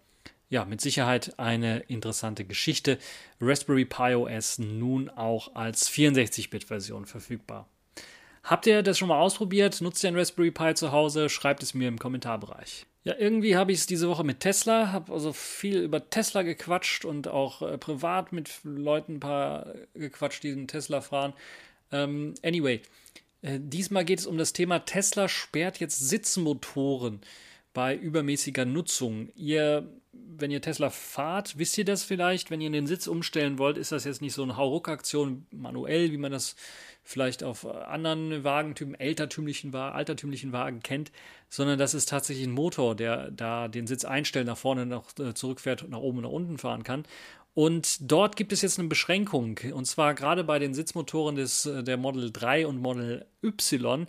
ja, 0.49 0.64
mit 0.64 0.81
Sicherheit 0.81 1.38
eine 1.38 1.81
interessante 1.81 2.44
Geschichte. 2.44 2.99
Raspberry 3.40 3.85
Pi 3.85 4.14
OS 4.14 4.59
nun 4.59 5.09
auch 5.11 5.55
als 5.55 5.90
64-Bit-Version 5.90 7.07
verfügbar. 7.07 7.68
Habt 8.44 8.66
ihr 8.66 8.85
das 8.85 8.96
schon 8.96 9.09
mal 9.09 9.18
ausprobiert? 9.18 9.81
Nutzt 9.81 10.05
ihr 10.05 10.09
ein 10.09 10.16
Raspberry 10.16 10.53
Pi 10.53 10.75
zu 10.75 10.92
Hause? 10.92 11.29
Schreibt 11.29 11.64
es 11.64 11.75
mir 11.75 11.88
im 11.88 11.99
Kommentarbereich. 11.99 12.87
Ja, 13.07 13.14
irgendwie 13.16 13.55
habe 13.55 13.71
ich 13.71 13.79
es 13.79 13.87
diese 13.87 14.09
Woche 14.09 14.25
mit 14.25 14.40
Tesla, 14.40 14.90
habe 14.90 15.12
also 15.12 15.33
viel 15.33 15.79
über 15.79 16.11
Tesla 16.11 16.42
gequatscht 16.42 17.05
und 17.05 17.29
auch 17.29 17.62
äh, 17.62 17.79
privat 17.79 18.33
mit 18.33 18.51
Leuten 18.64 19.14
ein 19.14 19.21
paar 19.21 19.73
gequatscht, 19.95 20.42
die 20.42 20.51
einen 20.51 20.66
Tesla 20.66 21.01
fahren. 21.01 21.33
Ähm, 21.92 22.35
anyway, 22.42 22.83
äh, 23.42 23.61
diesmal 23.62 24.05
geht 24.05 24.19
es 24.19 24.27
um 24.27 24.38
das 24.38 24.53
Thema 24.53 24.81
Tesla 24.81 25.29
sperrt 25.29 25.79
jetzt 25.79 26.01
Sitzmotoren 26.01 27.21
bei 27.73 27.95
übermäßiger 27.95 28.64
Nutzung. 28.64 29.29
Ihr, 29.37 29.88
wenn 30.38 30.51
ihr 30.51 30.61
Tesla 30.61 30.90
fahrt, 30.90 31.59
wisst 31.59 31.77
ihr 31.79 31.85
das 31.85 32.03
vielleicht? 32.03 32.51
Wenn 32.51 32.61
ihr 32.61 32.70
den 32.70 32.87
Sitz 32.87 33.07
umstellen 33.07 33.59
wollt, 33.59 33.79
ist 33.79 33.92
das 33.92 34.05
jetzt 34.05 34.22
nicht 34.22 34.35
so 34.35 34.42
eine 34.42 34.57
Hauruck-Aktion 34.57 35.46
manuell, 35.51 36.12
wie 36.12 36.16
man 36.16 36.33
das 36.33 36.57
vielleicht 37.03 37.44
auf 37.44 37.64
anderen 37.66 38.42
Wagentypen, 38.42 38.96
altertümlichen, 38.96 39.75
altertümlichen 39.75 40.53
Wagen 40.53 40.81
kennt, 40.83 41.12
sondern 41.49 41.79
das 41.79 41.94
ist 41.94 42.09
tatsächlich 42.09 42.46
ein 42.46 42.53
Motor, 42.53 42.96
der 42.96 43.31
da 43.31 43.68
den 43.68 43.87
Sitz 43.87 44.05
einstellen, 44.05 44.46
nach 44.46 44.59
vorne, 44.59 44.87
nach 44.87 45.05
äh, 45.20 45.33
zurückfährt, 45.33 45.88
nach 45.88 45.99
oben 45.99 46.18
und 46.18 46.25
nach 46.25 46.31
unten 46.31 46.59
fahren 46.59 46.83
kann. 46.83 47.05
Und 47.55 48.11
dort 48.12 48.37
gibt 48.37 48.53
es 48.53 48.61
jetzt 48.61 48.79
eine 48.79 48.88
Beschränkung. 48.88 49.59
Und 49.72 49.87
zwar 49.87 50.14
gerade 50.14 50.44
bei 50.44 50.59
den 50.59 50.75
Sitzmotoren 50.75 51.37
des, 51.37 51.64
äh, 51.64 51.83
der 51.83 51.96
Model 51.96 52.31
3 52.33 52.66
und 52.66 52.79
Model 52.79 53.25
Y 53.42 54.07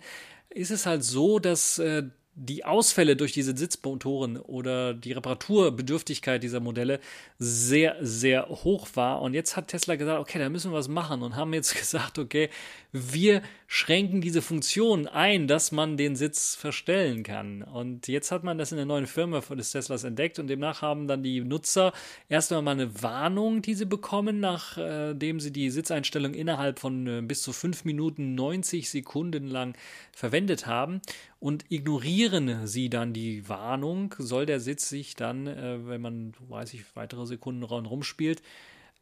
ist 0.50 0.70
es 0.70 0.84
halt 0.84 1.04
so, 1.04 1.38
dass 1.38 1.78
äh, 1.78 2.02
die 2.40 2.64
Ausfälle 2.64 3.16
durch 3.16 3.32
diese 3.32 3.56
Sitzmotoren 3.56 4.36
oder 4.36 4.94
die 4.94 5.10
Reparaturbedürftigkeit 5.10 6.40
dieser 6.40 6.60
Modelle 6.60 7.00
sehr, 7.38 7.96
sehr 8.00 8.48
hoch 8.48 8.86
war. 8.94 9.22
Und 9.22 9.34
jetzt 9.34 9.56
hat 9.56 9.68
Tesla 9.68 9.96
gesagt, 9.96 10.20
okay, 10.20 10.38
da 10.38 10.48
müssen 10.48 10.70
wir 10.70 10.78
was 10.78 10.86
machen 10.86 11.22
und 11.22 11.34
haben 11.34 11.52
jetzt 11.52 11.74
gesagt, 11.78 12.18
okay, 12.18 12.48
wir 12.92 13.42
schränken 13.66 14.22
diese 14.22 14.40
Funktion 14.40 15.06
ein, 15.06 15.46
dass 15.46 15.72
man 15.72 15.98
den 15.98 16.16
Sitz 16.16 16.54
verstellen 16.54 17.22
kann. 17.22 17.62
Und 17.62 18.08
jetzt 18.08 18.32
hat 18.32 18.44
man 18.44 18.56
das 18.56 18.72
in 18.72 18.76
der 18.76 18.86
neuen 18.86 19.06
Firma 19.06 19.40
des 19.40 19.72
Teslas 19.72 20.04
entdeckt 20.04 20.38
und 20.38 20.46
demnach 20.46 20.80
haben 20.80 21.06
dann 21.06 21.22
die 21.22 21.40
Nutzer 21.42 21.92
erst 22.30 22.50
einmal 22.50 22.74
eine 22.74 23.02
Warnung, 23.02 23.60
die 23.60 23.74
sie 23.74 23.84
bekommen, 23.84 24.40
nachdem 24.40 25.38
sie 25.38 25.52
die 25.52 25.68
Sitzeinstellung 25.70 26.32
innerhalb 26.32 26.78
von 26.78 27.06
äh, 27.06 27.20
bis 27.20 27.42
zu 27.42 27.52
5 27.52 27.84
Minuten 27.84 28.34
90 28.34 28.88
Sekunden 28.88 29.48
lang 29.48 29.76
verwendet 30.12 30.66
haben 30.66 31.02
und 31.40 31.66
ignorieren 31.70 32.66
sie 32.66 32.88
dann 32.88 33.12
die 33.12 33.48
Warnung, 33.50 34.14
soll 34.18 34.46
der 34.46 34.60
Sitz 34.60 34.88
sich 34.88 35.14
dann, 35.14 35.46
äh, 35.46 35.86
wenn 35.86 36.00
man, 36.00 36.32
weiß 36.48 36.72
ich, 36.72 36.84
weitere 36.96 37.26
Sekunden 37.26 37.64
rumspielt, 37.64 38.42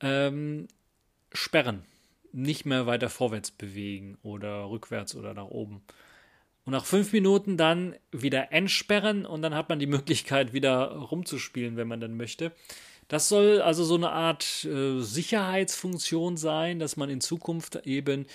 ähm, 0.00 0.66
sperren 1.32 1.84
nicht 2.36 2.66
mehr 2.66 2.86
weiter 2.86 3.08
vorwärts 3.08 3.50
bewegen 3.50 4.18
oder 4.22 4.68
rückwärts 4.68 5.16
oder 5.16 5.32
nach 5.32 5.46
oben. 5.46 5.82
Und 6.64 6.72
nach 6.72 6.84
fünf 6.84 7.12
Minuten 7.12 7.56
dann 7.56 7.96
wieder 8.12 8.52
entsperren 8.52 9.24
und 9.24 9.40
dann 9.42 9.54
hat 9.54 9.68
man 9.68 9.78
die 9.78 9.86
Möglichkeit, 9.86 10.52
wieder 10.52 10.88
rumzuspielen, 10.88 11.76
wenn 11.76 11.88
man 11.88 12.00
dann 12.00 12.16
möchte. 12.16 12.52
Das 13.08 13.28
soll 13.28 13.62
also 13.62 13.84
so 13.84 13.94
eine 13.94 14.10
Art 14.10 14.64
äh, 14.64 15.00
Sicherheitsfunktion 15.00 16.36
sein, 16.36 16.78
dass 16.78 16.96
man 16.96 17.08
in 17.08 17.20
Zukunft 17.20 17.76
eben, 17.86 18.26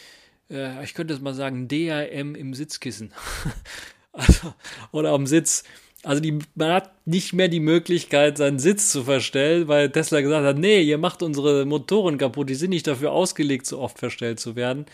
äh, 0.49 0.83
ich 0.83 0.93
könnte 0.93 1.13
es 1.13 1.19
mal 1.19 1.33
sagen, 1.33 1.67
DRM 1.67 2.35
im 2.35 2.53
Sitzkissen 2.53 3.13
also, 4.13 4.53
oder 4.91 5.11
am 5.11 5.27
Sitz 5.27 5.63
also 6.03 6.21
die, 6.21 6.39
man 6.55 6.71
hat 6.71 6.91
nicht 7.05 7.33
mehr 7.33 7.47
die 7.47 7.59
Möglichkeit, 7.59 8.37
seinen 8.37 8.59
Sitz 8.59 8.91
zu 8.91 9.03
verstellen, 9.03 9.67
weil 9.67 9.91
Tesla 9.91 10.21
gesagt 10.21 10.45
hat, 10.45 10.57
nee, 10.57 10.81
ihr 10.81 10.97
macht 10.97 11.21
unsere 11.21 11.65
Motoren 11.65 12.17
kaputt, 12.17 12.49
die 12.49 12.55
sind 12.55 12.71
nicht 12.71 12.87
dafür 12.87 13.11
ausgelegt, 13.11 13.67
so 13.67 13.79
oft 13.79 13.99
verstellt 13.99 14.39
zu 14.39 14.55
werden. 14.55 14.85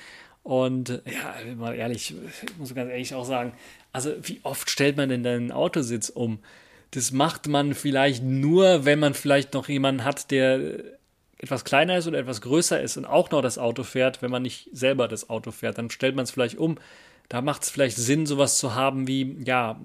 Und 0.44 1.02
ja, 1.06 1.36
mal 1.56 1.76
ehrlich, 1.76 2.14
ich 2.44 2.58
muss 2.58 2.74
ganz 2.74 2.90
ehrlich 2.90 3.14
auch 3.14 3.26
sagen, 3.26 3.54
also 3.92 4.12
wie 4.24 4.40
oft 4.44 4.70
stellt 4.70 4.98
man 4.98 5.10
denn 5.10 5.24
deinen 5.24 5.52
Autositz 5.52 6.10
um? 6.10 6.40
Das 6.92 7.12
macht 7.12 7.48
man 7.48 7.74
vielleicht 7.74 8.24
nur, 8.24 8.86
wenn 8.86 9.00
man 9.00 9.14
vielleicht 9.14 9.54
noch 9.54 9.68
jemanden 9.68 10.06
hat, 10.06 10.32
der 10.32 10.80
etwas 11.38 11.66
kleiner 11.66 11.98
ist 11.98 12.08
oder 12.08 12.20
etwas 12.20 12.42
größer 12.42 12.82
ist 12.82 12.98
und 12.98 13.06
auch 13.06 13.30
noch 13.32 13.42
das 13.42 13.58
Auto 13.58 13.84
fährt, 13.84 14.22
wenn 14.22 14.32
man 14.32 14.42
nicht 14.42 14.70
selber 14.72 15.08
das 15.08 15.30
Auto 15.30 15.52
fährt, 15.52 15.78
dann 15.78 15.90
stellt 15.90 16.16
man 16.16 16.24
es 16.24 16.32
vielleicht 16.32 16.58
um 16.58 16.78
da 17.30 17.42
macht 17.42 17.64
es 17.64 17.70
vielleicht 17.70 17.98
Sinn, 17.98 18.26
sowas 18.26 18.58
zu 18.58 18.74
haben 18.74 19.08
wie, 19.08 19.38
ja, 19.44 19.80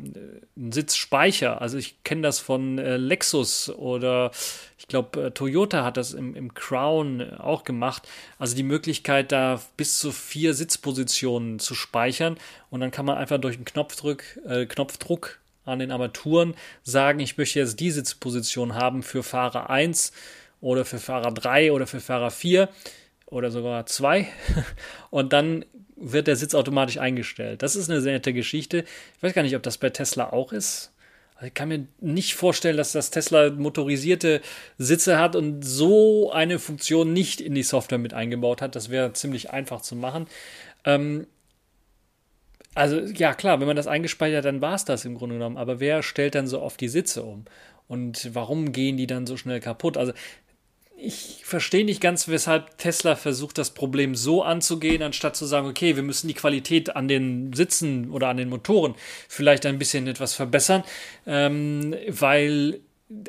ein 0.57 0.72
Sitzspeicher. 0.72 1.61
Also 1.61 1.76
ich 1.76 2.02
kenne 2.05 2.22
das 2.22 2.38
von 2.38 2.78
äh, 2.78 2.96
Lexus 2.96 3.68
oder 3.68 4.31
ich 4.78 4.87
glaube, 4.87 5.26
äh, 5.26 5.31
Toyota 5.33 5.85
hat 5.85 5.96
das 5.96 6.12
im, 6.12 6.37
im 6.37 6.55
Crown 6.55 7.35
auch 7.38 7.64
gemacht. 7.64 8.09
Also 8.38 8.55
die 8.55 8.62
Möglichkeit, 8.62 9.33
da 9.33 9.61
bis 9.76 9.98
zu 9.98 10.12
vier 10.12 10.55
Sitzpositionen 10.55 11.59
zu 11.59 11.74
speichern 11.74 12.37
und 12.70 12.81
dann 12.81 12.92
kann 12.92 13.07
man 13.07 13.18
einfach 13.18 13.38
durch 13.38 13.57
einen 13.57 13.64
Knopfdruck, 13.64 14.22
äh, 14.46 14.66
Knopfdruck 14.66 15.40
an 15.64 15.81
den 15.81 15.90
Armaturen 15.90 16.55
sagen, 16.83 17.20
ich 17.20 17.38
möchte 17.38 17.59
jetzt 17.59 17.81
die 17.81 17.90
Sitzposition 17.90 18.74
haben 18.74 19.02
für 19.02 19.22
Fahrer 19.22 19.68
1 19.68 20.12
oder 20.61 20.85
für 20.85 20.98
Fahrer 20.98 21.33
3 21.33 21.72
oder 21.72 21.87
für 21.87 22.00
Fahrer 22.00 22.31
4 22.31 22.68
oder 23.26 23.50
sogar 23.50 23.87
2. 23.87 24.28
Und 25.11 25.33
dann 25.33 25.64
wird 26.02 26.26
der 26.26 26.36
Sitz 26.36 26.54
automatisch 26.54 26.98
eingestellt. 26.98 27.62
Das 27.62 27.76
ist 27.76 27.88
eine 27.88 28.00
sehr 28.00 28.12
nette 28.12 28.32
Geschichte. 28.32 28.84
Ich 29.16 29.22
weiß 29.22 29.32
gar 29.32 29.42
nicht, 29.42 29.56
ob 29.56 29.62
das 29.62 29.78
bei 29.78 29.90
Tesla 29.90 30.32
auch 30.32 30.52
ist. 30.52 30.92
Also 31.36 31.46
ich 31.46 31.54
kann 31.54 31.68
mir 31.68 31.86
nicht 32.00 32.34
vorstellen, 32.34 32.76
dass 32.76 32.92
das 32.92 33.10
Tesla 33.10 33.50
motorisierte 33.50 34.42
Sitze 34.78 35.18
hat 35.18 35.34
und 35.34 35.62
so 35.62 36.30
eine 36.32 36.58
Funktion 36.58 37.12
nicht 37.12 37.40
in 37.40 37.54
die 37.54 37.62
Software 37.62 37.98
mit 37.98 38.14
eingebaut 38.14 38.62
hat. 38.62 38.76
Das 38.76 38.90
wäre 38.90 39.12
ziemlich 39.12 39.50
einfach 39.50 39.80
zu 39.80 39.96
machen. 39.96 40.26
Ähm, 40.84 41.26
also 42.74 43.00
ja, 43.00 43.34
klar, 43.34 43.60
wenn 43.60 43.66
man 43.66 43.76
das 43.76 43.86
eingespeichert 43.86 44.38
hat, 44.38 44.44
dann 44.46 44.60
war 44.60 44.74
es 44.74 44.84
das 44.84 45.04
im 45.04 45.14
Grunde 45.14 45.36
genommen. 45.36 45.56
Aber 45.56 45.80
wer 45.80 46.02
stellt 46.02 46.34
dann 46.34 46.46
so 46.46 46.60
oft 46.60 46.80
die 46.80 46.88
Sitze 46.88 47.22
um? 47.22 47.44
Und 47.88 48.30
warum 48.34 48.72
gehen 48.72 48.96
die 48.96 49.06
dann 49.06 49.26
so 49.26 49.36
schnell 49.36 49.60
kaputt? 49.60 49.96
Also 49.96 50.12
ich 51.04 51.42
verstehe 51.44 51.84
nicht 51.84 52.00
ganz, 52.00 52.28
weshalb 52.28 52.78
Tesla 52.78 53.16
versucht, 53.16 53.58
das 53.58 53.70
Problem 53.70 54.14
so 54.14 54.42
anzugehen, 54.42 55.02
anstatt 55.02 55.36
zu 55.36 55.46
sagen, 55.46 55.66
okay, 55.66 55.96
wir 55.96 56.02
müssen 56.02 56.28
die 56.28 56.34
Qualität 56.34 56.94
an 56.94 57.08
den 57.08 57.52
Sitzen 57.52 58.10
oder 58.10 58.28
an 58.28 58.36
den 58.36 58.48
Motoren 58.48 58.94
vielleicht 59.28 59.66
ein 59.66 59.78
bisschen 59.78 60.06
etwas 60.06 60.34
verbessern, 60.34 60.84
ähm, 61.26 61.94
weil 62.08 62.80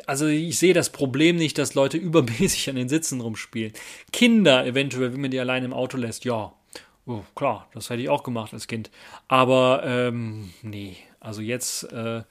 also 0.06 0.28
ich 0.28 0.58
sehe 0.60 0.74
das 0.74 0.92
Problem 0.92 1.36
nicht, 1.36 1.58
dass 1.58 1.74
Leute 1.74 1.98
übermäßig 2.10 2.70
an 2.70 2.78
den 2.78 2.90
Sitzen 2.90 3.20
rumspielen. 3.20 3.74
Kinder 4.12 4.66
eventuell, 4.66 5.14
wenn 5.14 5.22
man 5.22 5.32
die 5.32 5.40
allein 5.40 5.66
im 5.66 5.74
Auto 5.74 5.98
lässt, 5.98 6.26
ja, 6.26 6.54
Oh, 7.06 7.22
klar, 7.36 7.68
das 7.74 7.90
hätte 7.90 8.02
ich 8.02 8.08
auch 8.08 8.24
gemacht 8.24 8.54
als 8.54 8.68
Kind. 8.68 8.90
Aber 9.28 9.84
ähm, 9.86 10.54
nee, 10.62 10.96
also 11.20 11.42
jetzt, 11.42 11.84
äh, 11.92 12.24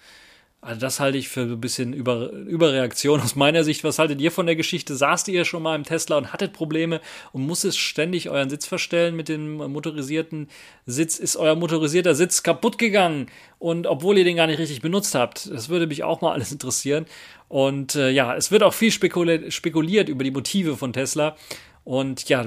also 0.65 0.81
das 0.81 1.01
halte 1.01 1.19
ich 1.19 1.29
für 1.29 1.41
ein 1.41 1.61
bisschen 1.61 1.93
Über 1.93 2.31
Überreaktion 2.31 3.21
aus 3.21 3.35
meiner 3.35 3.65
Sicht. 3.65 3.83
Was 3.83 3.99
haltet 3.99 4.21
ihr 4.21 4.31
von 4.31 4.47
der 4.47 4.55
Geschichte? 4.55 4.95
Saßt 4.95 5.27
ihr 5.27 5.45
schon 5.45 5.65
mal 5.65 5.75
im 5.75 5.83
Tesla 5.83 6.17
und 6.17 6.33
hattet 6.33 6.53
Probleme 6.53 7.01
und 7.33 7.45
musstet 7.45 7.75
ständig 7.75 8.31
euren 8.31 8.49
Sitz 8.49 8.67
verstellen 8.67 9.17
mit 9.17 9.29
dem 9.29 9.57
motorisierten 9.57 10.49
Sitz? 10.87 11.19
Ist 11.19 11.35
euer 11.35 11.57
motorisierter 11.57 12.15
Sitz 12.15 12.45
kaputt 12.45 12.79
gegangen? 12.79 13.27
Und 13.59 13.89
obwohl 13.89 14.19
ihr 14.19 14.25
den 14.25 14.37
gar 14.37 14.47
nicht 14.47 14.61
richtig 14.61 14.81
benutzt 14.83 15.17
habt, 15.17 15.51
das 15.51 15.69
würde 15.69 15.89
mich 15.89 16.05
auch 16.05 16.21
mal 16.21 16.33
alles 16.33 16.53
interessieren. 16.53 17.07
Und 17.49 17.97
äh, 17.97 18.11
ja, 18.11 18.37
es 18.37 18.53
wird 18.53 18.63
auch 18.63 18.73
viel 18.73 18.93
spekuliert 18.93 20.09
über 20.09 20.23
die 20.23 20.31
Motive 20.31 20.77
von 20.77 20.93
Tesla. 20.93 21.37
Und 21.83 22.29
ja, 22.29 22.47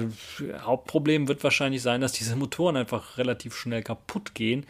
Hauptproblem 0.60 1.28
wird 1.28 1.44
wahrscheinlich 1.44 1.82
sein, 1.82 2.00
dass 2.00 2.12
diese 2.12 2.34
Motoren 2.34 2.78
einfach 2.78 3.18
relativ 3.18 3.54
schnell 3.54 3.82
kaputt 3.82 4.34
gehen. 4.34 4.64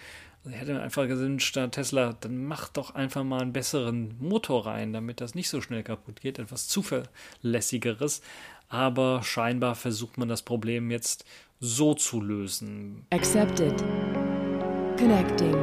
Hätte 0.49 0.81
einfach 0.81 1.07
gewünscht, 1.09 1.59
Tesla, 1.73 2.15
dann 2.21 2.45
macht 2.45 2.77
doch 2.77 2.95
einfach 2.95 3.25
mal 3.25 3.41
einen 3.41 3.53
besseren 3.53 4.15
Motor 4.21 4.67
rein, 4.67 4.93
damit 4.93 5.21
das 5.21 5.35
nicht 5.35 5.49
so 5.49 5.61
schnell 5.61 5.83
kaputt 5.83 6.21
geht. 6.21 6.39
Etwas 6.39 6.69
zuverlässigeres. 6.69 8.23
Aber 8.69 9.23
scheinbar 9.23 9.75
versucht 9.75 10.19
man 10.19 10.29
das 10.29 10.43
Problem 10.43 10.91
jetzt 10.91 11.25
so 11.61 11.95
zu 11.95 12.21
lösen. 12.21 13.07
Accepted. 13.11 13.83
Connecting. 14.99 15.57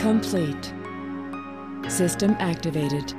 Complete. 0.00 0.72
System 1.88 2.36
activated. 2.38 3.14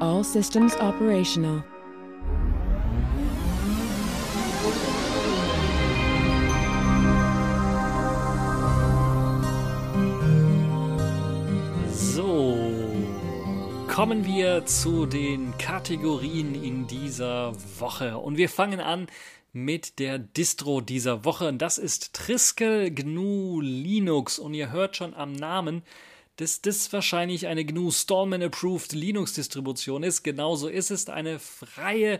All 0.00 0.24
systems 0.24 0.74
operational. 0.76 1.64
Kommen 13.94 14.26
wir 14.26 14.66
zu 14.66 15.06
den 15.06 15.56
Kategorien 15.56 16.60
in 16.60 16.88
dieser 16.88 17.52
Woche. 17.78 18.18
Und 18.18 18.36
wir 18.36 18.48
fangen 18.48 18.80
an 18.80 19.06
mit 19.52 20.00
der 20.00 20.18
Distro 20.18 20.80
dieser 20.80 21.24
Woche. 21.24 21.46
Und 21.46 21.58
das 21.58 21.78
ist 21.78 22.12
Triskel 22.12 22.90
GNU 22.90 23.60
Linux. 23.60 24.40
Und 24.40 24.52
ihr 24.52 24.72
hört 24.72 24.96
schon 24.96 25.14
am 25.14 25.32
Namen, 25.32 25.84
dass 26.38 26.60
das 26.60 26.92
wahrscheinlich 26.92 27.46
eine 27.46 27.64
GNU 27.64 27.92
Stallman 27.92 28.42
Approved 28.42 28.94
Linux 28.94 29.34
Distribution 29.34 30.02
ist. 30.02 30.24
Genauso 30.24 30.66
ist 30.66 30.90
es 30.90 31.08
eine 31.08 31.38
freie 31.38 32.18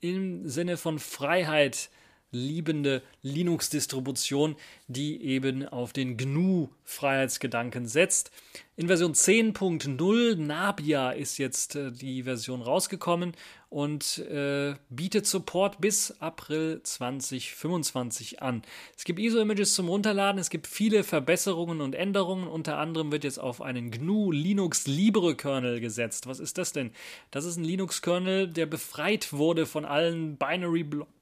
im 0.00 0.48
Sinne 0.48 0.76
von 0.76 1.00
Freiheit 1.00 1.90
liebende 2.32 3.02
Linux-Distribution, 3.22 4.56
die 4.88 5.22
eben 5.22 5.66
auf 5.66 5.92
den 5.92 6.16
GNU-Freiheitsgedanken 6.16 7.86
setzt. 7.86 8.30
In 8.76 8.86
Version 8.86 9.12
10.0 9.12 10.36
Nabia 10.36 11.10
ist 11.10 11.36
jetzt 11.38 11.76
äh, 11.76 11.92
die 11.92 12.22
Version 12.22 12.62
rausgekommen 12.62 13.34
und 13.68 14.18
äh, 14.18 14.74
bietet 14.88 15.26
Support 15.26 15.80
bis 15.80 16.18
April 16.20 16.80
2025 16.82 18.40
an. 18.42 18.62
Es 18.96 19.04
gibt 19.04 19.18
ISO-Images 19.18 19.74
zum 19.74 19.88
Runterladen, 19.88 20.40
es 20.40 20.48
gibt 20.48 20.66
viele 20.66 21.04
Verbesserungen 21.04 21.82
und 21.82 21.94
Änderungen. 21.94 22.48
Unter 22.48 22.78
anderem 22.78 23.12
wird 23.12 23.24
jetzt 23.24 23.38
auf 23.38 23.60
einen 23.60 23.90
GNU 23.90 24.32
Linux 24.32 24.86
Libre 24.86 25.36
Kernel 25.36 25.80
gesetzt. 25.80 26.26
Was 26.26 26.40
ist 26.40 26.56
das 26.56 26.72
denn? 26.72 26.90
Das 27.30 27.44
ist 27.44 27.58
ein 27.58 27.64
Linux-Kernel, 27.64 28.48
der 28.48 28.66
befreit 28.66 29.32
wurde 29.32 29.66
von 29.66 29.84
allen 29.84 30.38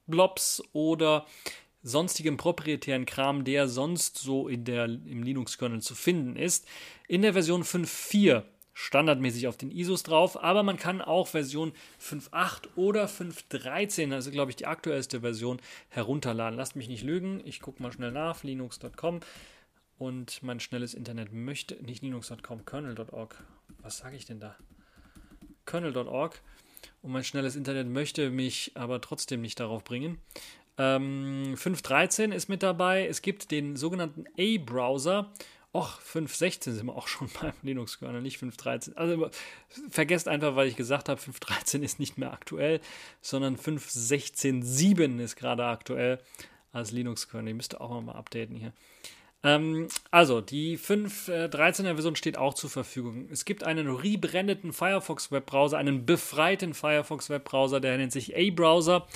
Binary-Blobs 0.09 0.63
oder 0.73 1.27
sonstigem 1.83 2.37
proprietären 2.37 3.07
Kram, 3.07 3.45
der 3.45 3.69
sonst 3.69 4.19
so 4.19 4.49
in 4.49 4.65
der, 4.65 4.87
im 4.87 5.23
Linux-Kernel 5.23 5.81
zu 5.81 5.95
finden 5.95 6.37
ist. 6.37 6.67
In 7.07 7.23
der 7.23 7.35
Version 7.35 7.63
5.4 7.63 8.43
standardmäßig 8.75 9.49
auf 9.49 9.57
den 9.57 9.73
ISOs 9.73 10.05
drauf, 10.05 10.43
aber 10.43 10.63
man 10.63 10.77
kann 10.77 11.01
auch 11.01 11.29
Version 11.29 11.73
5.8 12.01 12.69
oder 12.77 13.07
5.13, 13.07 14.13
also 14.13 14.31
glaube 14.31 14.53
ich 14.53 14.57
die 14.57 14.67
aktuellste 14.67 15.21
Version, 15.21 15.61
herunterladen. 15.89 16.57
Lasst 16.57 16.77
mich 16.77 16.89
nicht 16.89 17.03
lügen, 17.03 17.41
ich 17.45 17.61
gucke 17.61 17.83
mal 17.83 17.93
schnell 17.93 18.13
nach, 18.13 18.45
linux.com 18.45 19.21
und 19.99 20.43
mein 20.45 20.61
schnelles 20.61 20.95
Internet 20.95 21.33
möchte, 21.33 21.75
nicht 21.83 22.03
linux.com, 22.03 22.65
kernel.org, 22.65 23.43
was 23.83 23.99
sage 23.99 24.17
ich 24.17 24.27
denn 24.27 24.39
da? 24.39 24.55
kernel.org 25.67 26.41
und 27.03 27.13
mein 27.13 27.25
schnelles 27.25 27.57
Internet 27.57 27.89
möchte 27.89 28.31
mich 28.31 28.73
aber 28.75 29.01
trotzdem 29.01 29.41
nicht 29.41 29.61
darauf 29.61 29.85
bringen. 29.85 30.19
Ähm, 30.79 31.55
5.13 31.57 32.33
ist 32.33 32.49
mit 32.49 32.63
dabei. 32.63 33.07
Es 33.07 33.23
gibt 33.23 33.51
den 33.51 33.77
sogenannten 33.77 34.25
A-Browser. 34.39 35.33
Och, 35.75 36.01
5.16 36.01 36.73
sind 36.73 36.87
wir 36.87 36.97
auch 36.97 37.09
schon 37.09 37.29
beim 37.41 37.53
Linux-Kernel, 37.63 38.23
nicht 38.23 38.41
5.13. 38.41 38.95
Also 38.95 39.31
vergesst 39.91 40.29
einfach, 40.29 40.57
weil 40.57 40.69
ich 40.69 40.77
gesagt 40.77 41.09
habe, 41.09 41.21
5.13 41.21 41.83
ist 41.83 41.99
nicht 41.99 42.17
mehr 42.17 42.33
aktuell, 42.33 42.81
sondern 43.21 43.57
5.16.7 43.57 45.21
ist 45.21 45.37
gerade 45.37 45.67
aktuell 45.67 46.21
als 46.73 46.93
Linux-Kernel. 46.93 47.49
Ihr 47.49 47.55
müsst 47.55 47.81
auch 47.81 48.01
mal 48.01 48.13
updaten 48.13 48.57
hier. 48.57 48.73
Ähm, 49.45 49.87
also, 50.11 50.41
die 50.41 50.77
5.13er 50.77 51.95
Version 51.95 52.17
steht 52.17 52.37
auch 52.37 52.55
zur 52.55 52.71
Verfügung. 52.71 53.29
Es 53.31 53.45
gibt 53.45 53.63
einen 53.63 53.89
rebrandeten 53.89 54.73
Firefox 54.73 55.31
Webbrowser, 55.31 55.79
einen 55.79 56.07
befreiten 56.07 56.75
Firefox 56.75 57.31
Webbrowser, 57.31 57.79
der 57.81 57.97
nennt 57.99 58.13
sich 58.13 58.37
A-Browser. 58.37 59.07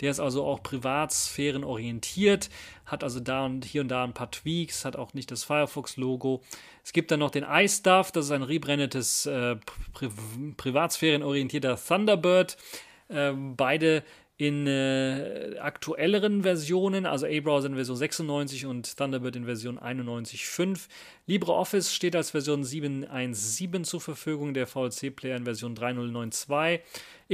Der 0.00 0.10
ist 0.10 0.20
also 0.20 0.44
auch 0.44 0.62
privatsphärenorientiert, 0.62 2.50
hat 2.86 3.04
also 3.04 3.20
da 3.20 3.44
und 3.44 3.64
hier 3.64 3.82
und 3.82 3.88
da 3.88 4.04
ein 4.04 4.14
paar 4.14 4.30
Tweaks, 4.30 4.84
hat 4.84 4.96
auch 4.96 5.14
nicht 5.14 5.30
das 5.30 5.44
Firefox-Logo. 5.44 6.42
Es 6.84 6.92
gibt 6.92 7.10
dann 7.10 7.20
noch 7.20 7.30
den 7.30 7.44
iStuff, 7.44 8.10
das 8.12 8.26
ist 8.26 8.30
ein 8.32 8.42
rebrandetes 8.42 9.26
äh, 9.26 9.56
Pri 9.92 10.08
privatsphärenorientierter 10.56 11.76
Thunderbird. 11.76 12.56
Äh, 13.08 13.32
beide 13.32 14.02
in 14.40 14.66
äh, 14.66 15.56
aktuelleren 15.60 16.44
Versionen, 16.44 17.04
also 17.04 17.26
A-Browser 17.26 17.66
in 17.66 17.74
Version 17.74 17.98
96 17.98 18.64
und 18.64 18.96
Thunderbird 18.96 19.36
in 19.36 19.44
Version 19.44 19.78
91.5. 19.78 20.88
LibreOffice 21.26 21.92
steht 21.92 22.16
als 22.16 22.30
Version 22.30 22.64
7.1.7 22.64 23.82
zur 23.82 24.00
Verfügung, 24.00 24.54
der 24.54 24.66
VLC-Player 24.66 25.36
in 25.36 25.44
Version 25.44 25.76
3.092. 25.76 26.80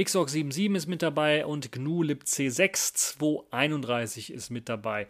Xorg 0.03 0.27
7.7 0.27 0.75
ist 0.75 0.87
mit 0.87 1.01
dabei 1.01 1.45
und 1.45 1.71
GNU 1.71 2.03
libc 2.03 2.27
6 2.27 3.17
2.31 3.17 4.29
ist 4.33 4.49
mit 4.49 4.67
dabei. 4.67 5.07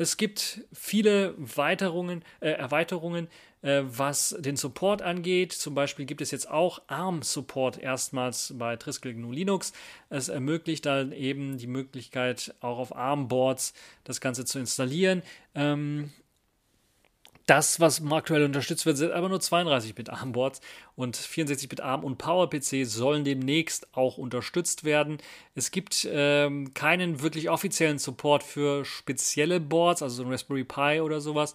Es 0.00 0.16
gibt 0.16 0.64
viele 0.72 1.34
Weiterungen, 1.36 2.24
äh, 2.38 2.50
Erweiterungen, 2.50 3.26
äh, 3.62 3.82
was 3.84 4.36
den 4.38 4.56
Support 4.56 5.02
angeht. 5.02 5.52
Zum 5.52 5.74
Beispiel 5.74 6.06
gibt 6.06 6.20
es 6.20 6.30
jetzt 6.30 6.48
auch 6.48 6.80
ARM-Support 6.86 7.78
erstmals 7.78 8.54
bei 8.56 8.76
Triskel 8.76 9.12
GNU 9.14 9.32
Linux. 9.32 9.72
Es 10.08 10.28
ermöglicht 10.28 10.86
dann 10.86 11.10
eben 11.10 11.58
die 11.58 11.66
Möglichkeit, 11.66 12.54
auch 12.60 12.78
auf 12.78 12.94
ARM-Boards 12.94 13.74
das 14.04 14.20
Ganze 14.20 14.44
zu 14.44 14.60
installieren. 14.60 15.22
Ähm, 15.56 16.12
das, 17.48 17.80
was 17.80 18.02
aktuell 18.10 18.44
unterstützt 18.44 18.84
wird, 18.84 18.98
sind 18.98 19.12
aber 19.12 19.28
nur 19.28 19.38
32-Bit 19.38 20.10
ARM-Boards 20.10 20.60
und 20.96 21.16
64-Bit 21.16 21.80
ARM 21.80 22.04
und 22.04 22.18
PowerPC 22.18 22.84
sollen 22.84 23.24
demnächst 23.24 23.88
auch 23.96 24.18
unterstützt 24.18 24.84
werden. 24.84 25.18
Es 25.54 25.70
gibt 25.70 26.06
ähm, 26.10 26.74
keinen 26.74 27.22
wirklich 27.22 27.48
offiziellen 27.48 27.98
Support 27.98 28.42
für 28.42 28.84
spezielle 28.84 29.60
Boards, 29.60 30.02
also 30.02 30.16
so 30.16 30.24
ein 30.24 30.30
Raspberry 30.30 30.64
Pi 30.64 31.00
oder 31.00 31.22
sowas. 31.22 31.54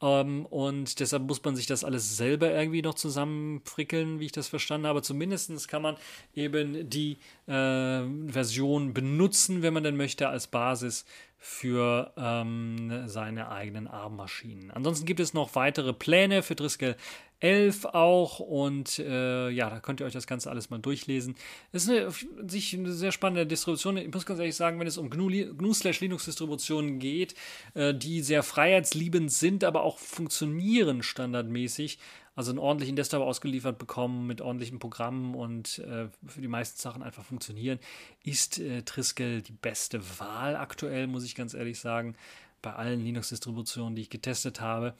Ähm, 0.00 0.46
und 0.46 1.00
deshalb 1.00 1.24
muss 1.24 1.42
man 1.42 1.56
sich 1.56 1.66
das 1.66 1.82
alles 1.82 2.16
selber 2.16 2.52
irgendwie 2.52 2.82
noch 2.82 2.94
zusammenfrickeln, 2.94 4.20
wie 4.20 4.26
ich 4.26 4.32
das 4.32 4.46
verstanden 4.46 4.86
habe. 4.86 5.02
Zumindest 5.02 5.66
kann 5.66 5.82
man 5.82 5.96
eben 6.34 6.88
die 6.88 7.16
äh, 7.48 8.02
Version 8.28 8.94
benutzen, 8.94 9.62
wenn 9.62 9.74
man 9.74 9.82
denn 9.82 9.96
möchte, 9.96 10.28
als 10.28 10.46
Basis 10.46 11.04
für 11.46 12.10
ähm, 12.16 13.06
seine 13.06 13.50
eigenen 13.50 13.86
ARM-Maschinen. 13.86 14.70
Ansonsten 14.70 15.04
gibt 15.04 15.20
es 15.20 15.34
noch 15.34 15.54
weitere 15.54 15.92
Pläne 15.92 16.42
für 16.42 16.54
Driscoll 16.54 16.96
11 17.40 17.84
auch 17.84 18.40
und 18.40 18.98
äh, 18.98 19.50
ja, 19.50 19.68
da 19.68 19.78
könnt 19.80 20.00
ihr 20.00 20.06
euch 20.06 20.14
das 20.14 20.26
Ganze 20.26 20.48
alles 20.48 20.70
mal 20.70 20.78
durchlesen. 20.78 21.36
Es 21.70 21.84
ist 21.84 21.90
eine, 21.90 22.48
sich 22.48 22.72
eine 22.72 22.94
sehr 22.94 23.12
spannende 23.12 23.46
Distribution. 23.46 23.98
Ich 23.98 24.10
muss 24.10 24.24
ganz 24.24 24.40
ehrlich 24.40 24.56
sagen, 24.56 24.80
wenn 24.80 24.86
es 24.86 24.96
um 24.96 25.10
GNU-Linux-Distributionen 25.10 26.98
geht, 26.98 27.34
äh, 27.74 27.92
die 27.92 28.22
sehr 28.22 28.42
freiheitsliebend 28.42 29.30
sind, 29.30 29.64
aber 29.64 29.82
auch 29.82 29.98
funktionieren 29.98 31.02
standardmäßig, 31.02 31.98
also 32.34 32.50
einen 32.50 32.58
ordentlichen 32.58 32.96
Desktop 32.96 33.22
ausgeliefert 33.22 33.78
bekommen 33.78 34.26
mit 34.26 34.40
ordentlichen 34.40 34.78
Programmen 34.78 35.34
und 35.34 35.78
äh, 35.78 36.08
für 36.26 36.40
die 36.40 36.48
meisten 36.48 36.80
Sachen 36.80 37.02
einfach 37.02 37.24
funktionieren, 37.24 37.78
ist 38.22 38.58
äh, 38.58 38.82
Triskel 38.82 39.42
die 39.42 39.52
beste 39.52 40.00
Wahl 40.18 40.56
aktuell, 40.56 41.06
muss 41.06 41.24
ich 41.24 41.34
ganz 41.34 41.54
ehrlich 41.54 41.78
sagen, 41.78 42.16
bei 42.62 42.72
allen 42.72 43.00
Linux-Distributionen, 43.04 43.94
die 43.94 44.02
ich 44.02 44.10
getestet 44.10 44.60
habe. 44.60 44.94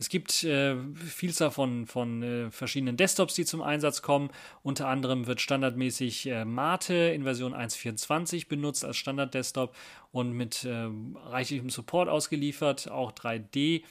Es 0.00 0.08
gibt 0.08 0.44
äh, 0.44 0.76
Vielzahl 0.94 1.50
von, 1.50 1.86
von 1.86 2.22
äh, 2.22 2.50
verschiedenen 2.50 2.96
Desktops, 2.96 3.34
die 3.34 3.44
zum 3.44 3.60
Einsatz 3.60 4.00
kommen. 4.00 4.30
Unter 4.62 4.88
anderem 4.88 5.26
wird 5.26 5.42
standardmäßig 5.42 6.26
äh, 6.26 6.46
Mate 6.46 6.94
in 6.94 7.24
Version 7.24 7.54
1.24 7.54 8.48
benutzt 8.48 8.82
als 8.82 8.96
Standard-Desktop 8.96 9.76
und 10.10 10.32
mit 10.32 10.64
äh, 10.64 10.88
reichlichem 11.26 11.68
Support 11.68 12.08
ausgeliefert. 12.08 12.90
Auch 12.90 13.12
3D 13.12 13.82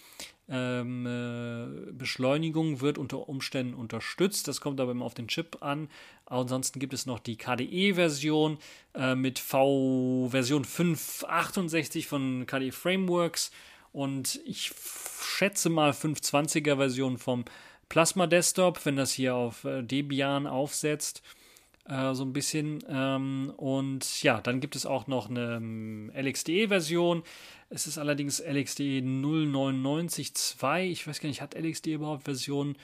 ähm, 0.50 1.06
äh, 1.06 1.91
Beschleunigung 1.91 2.82
wird 2.82 2.98
unter 2.98 3.30
Umständen 3.30 3.76
unterstützt. 3.76 4.48
Das 4.48 4.62
kommt 4.62 4.82
aber 4.82 4.93
immer 4.93 5.06
auf 5.06 5.13
den 5.13 5.28
Chip 5.28 5.62
an. 5.62 5.89
Ansonsten 6.26 6.80
gibt 6.80 6.95
es 6.95 7.06
noch 7.06 7.19
die 7.19 7.38
KDE-Version 7.38 8.58
äh, 8.95 9.13
mit 9.13 9.38
V-Version 9.38 10.65
5.68 10.65 12.08
von 12.08 12.48
KDE 12.48 12.72
Frameworks 12.72 13.52
und 13.91 14.39
ich 14.45 14.72
schätze 15.29 15.69
mal 15.69 15.91
520er 15.91 16.77
Version 16.77 17.17
vom 17.17 17.45
Plasma 17.87 18.27
Desktop, 18.27 18.85
wenn 18.85 18.95
das 18.95 19.13
hier 19.13 19.35
auf 19.35 19.63
äh, 19.63 19.81
Debian 19.81 20.47
aufsetzt 20.47 21.23
äh, 21.89 22.13
so 22.13 22.23
ein 22.23 22.33
bisschen. 22.33 22.83
Ähm, 22.87 23.53
und 23.57 24.23
ja, 24.23 24.39
dann 24.41 24.59
gibt 24.59 24.75
es 24.75 24.85
auch 24.85 25.07
noch 25.07 25.29
eine 25.29 25.55
ähm, 25.55 26.11
LXDE-Version. 26.15 27.23
Es 27.69 27.87
ist 27.87 27.97
allerdings 27.97 28.39
LXDE 28.39 29.01
099.2. 29.01 30.83
Ich 30.83 31.07
weiß 31.07 31.19
gar 31.19 31.29
nicht, 31.29 31.41
hat 31.41 31.55
LXDE 31.55 31.95
überhaupt 31.95 32.23
Version, 32.23 32.77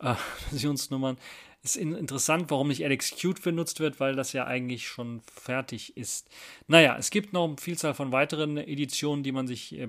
äh, 0.00 0.14
Versionsnummern? 0.50 1.18
Ist 1.64 1.76
in, 1.76 1.94
interessant, 1.94 2.50
warum 2.50 2.68
nicht 2.68 2.80
LXQt 2.80 3.40
benutzt 3.42 3.78
wird, 3.78 4.00
weil 4.00 4.16
das 4.16 4.32
ja 4.32 4.46
eigentlich 4.46 4.88
schon 4.88 5.22
fertig 5.32 5.96
ist. 5.96 6.28
Naja, 6.66 6.96
es 6.98 7.10
gibt 7.10 7.32
noch 7.32 7.46
eine 7.46 7.56
Vielzahl 7.56 7.94
von 7.94 8.10
weiteren 8.10 8.56
Editionen, 8.56 9.22
die 9.22 9.30
man 9.30 9.46
sich 9.46 9.78
äh, 9.78 9.86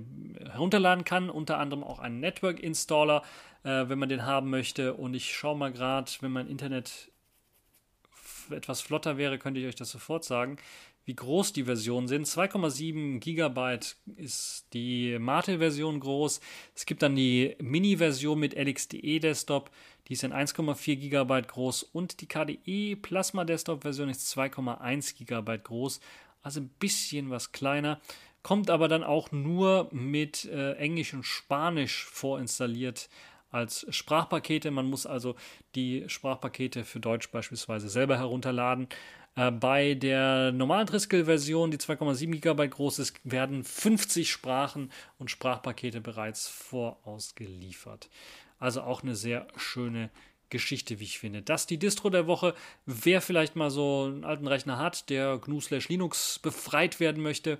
herunterladen 0.51 1.03
kann, 1.03 1.31
unter 1.31 1.57
anderem 1.57 1.83
auch 1.83 1.97
einen 1.97 2.19
Network 2.19 2.59
Installer, 2.59 3.23
äh, 3.63 3.89
wenn 3.89 3.97
man 3.97 4.09
den 4.09 4.23
haben 4.23 4.51
möchte. 4.51 4.93
Und 4.93 5.15
ich 5.15 5.33
schaue 5.33 5.57
mal 5.57 5.71
gerade, 5.71 6.11
wenn 6.21 6.31
mein 6.31 6.47
Internet 6.47 7.11
etwas 8.51 8.81
flotter 8.81 9.17
wäre, 9.17 9.39
könnte 9.39 9.59
ich 9.59 9.65
euch 9.65 9.75
das 9.75 9.89
sofort 9.89 10.23
sagen, 10.23 10.57
wie 11.05 11.15
groß 11.15 11.53
die 11.53 11.65
Versionen 11.65 12.07
sind. 12.07 12.27
2,7 12.27 13.19
Gigabyte 13.19 13.97
ist 14.15 14.67
die 14.73 15.17
Mate-Version 15.19 15.99
groß. 15.99 16.39
Es 16.75 16.85
gibt 16.85 17.01
dann 17.01 17.15
die 17.15 17.55
Mini-Version 17.59 18.39
mit 18.39 18.55
LXDE 18.55 19.19
Desktop, 19.19 19.69
die 20.07 20.13
ist 20.13 20.23
in 20.23 20.33
1,4 20.33 20.95
Gigabyte 20.95 21.47
groß 21.47 21.83
und 21.83 22.21
die 22.21 22.27
KDE 22.27 22.95
Plasma 22.95 23.43
Desktop 23.43 23.83
Version 23.83 24.09
ist 24.09 24.27
2,1 24.37 25.17
Gigabyte 25.17 25.63
groß, 25.63 25.99
also 26.41 26.59
ein 26.59 26.69
bisschen 26.79 27.29
was 27.29 27.51
kleiner. 27.51 27.99
Kommt 28.41 28.69
aber 28.69 28.89
dann 28.89 29.03
auch 29.03 29.31
nur 29.31 29.87
mit 29.91 30.43
äh, 30.45 30.73
Englisch 30.73 31.13
und 31.13 31.23
Spanisch 31.23 32.03
vorinstalliert 32.03 33.09
als 33.53 33.85
Sprachpakete. 33.89 34.71
Man 34.71 34.89
muss 34.89 35.05
also 35.05 35.35
die 35.75 36.03
Sprachpakete 36.07 36.83
für 36.83 36.99
Deutsch 36.99 37.29
beispielsweise 37.31 37.87
selber 37.87 38.17
herunterladen. 38.17 38.89
Äh, 39.35 39.51
bei 39.51 39.93
der 39.95 40.51
normalen 40.51 40.87
Triskel-Version, 40.87 41.71
die 41.71 41.77
2,7 41.77 42.39
GB 42.39 42.67
groß 42.67 42.99
ist, 42.99 43.19
werden 43.23 43.63
50 43.63 44.29
Sprachen 44.31 44.91
und 45.17 45.31
Sprachpakete 45.31 46.01
bereits 46.01 46.47
vorausgeliefert. 46.47 48.09
Also 48.59 48.81
auch 48.81 49.03
eine 49.03 49.15
sehr 49.15 49.47
schöne 49.55 50.09
Geschichte, 50.49 50.99
wie 50.99 51.05
ich 51.05 51.19
finde. 51.19 51.41
Das 51.41 51.61
ist 51.61 51.71
die 51.71 51.79
Distro 51.79 52.09
der 52.09 52.27
Woche. 52.27 52.53
Wer 52.85 53.21
vielleicht 53.21 53.55
mal 53.55 53.71
so 53.71 54.03
einen 54.03 54.23
alten 54.23 54.47
Rechner 54.47 54.77
hat, 54.77 55.09
der 55.09 55.39
GNU 55.39 55.59
Linux 55.89 56.37
befreit 56.39 56.99
werden 56.99 57.21
möchte, 57.23 57.59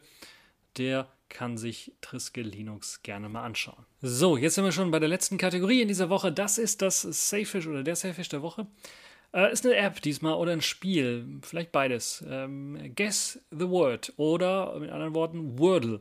der 0.78 1.08
kann 1.30 1.58
sich 1.58 1.92
Triske 2.02 2.44
Linux 2.44 3.02
gerne 3.02 3.30
mal 3.30 3.44
anschauen. 3.44 3.86
So, 4.02 4.38
jetzt 4.38 4.54
sind 4.54 4.64
wir 4.64 4.72
schon 4.72 4.92
bei 4.92 5.00
der 5.00 5.10
letzten 5.10 5.40
Kategorie 5.40 5.82
in 5.82 5.88
dieser 5.88 6.10
Woche. 6.10 6.32
Das 6.32 6.60
ist 6.60 6.84
das 6.84 7.02
Safefish 7.02 7.66
oder 7.66 7.84
der 7.84 7.96
Safefish 7.96 8.30
der 8.30 8.44
Woche. 8.44 8.68
Äh, 9.34 9.52
ist 9.52 9.66
eine 9.66 9.76
App 9.76 10.02
diesmal 10.02 10.36
oder 10.36 10.52
ein 10.52 10.62
Spiel, 10.62 11.40
vielleicht 11.42 11.72
beides. 11.72 12.24
Ähm, 12.30 12.78
Guess 12.96 13.40
the 13.52 13.68
Word 13.68 14.14
oder 14.18 14.78
mit 14.80 14.92
anderen 14.92 15.16
Worten 15.16 15.58
Wordle. 15.58 16.00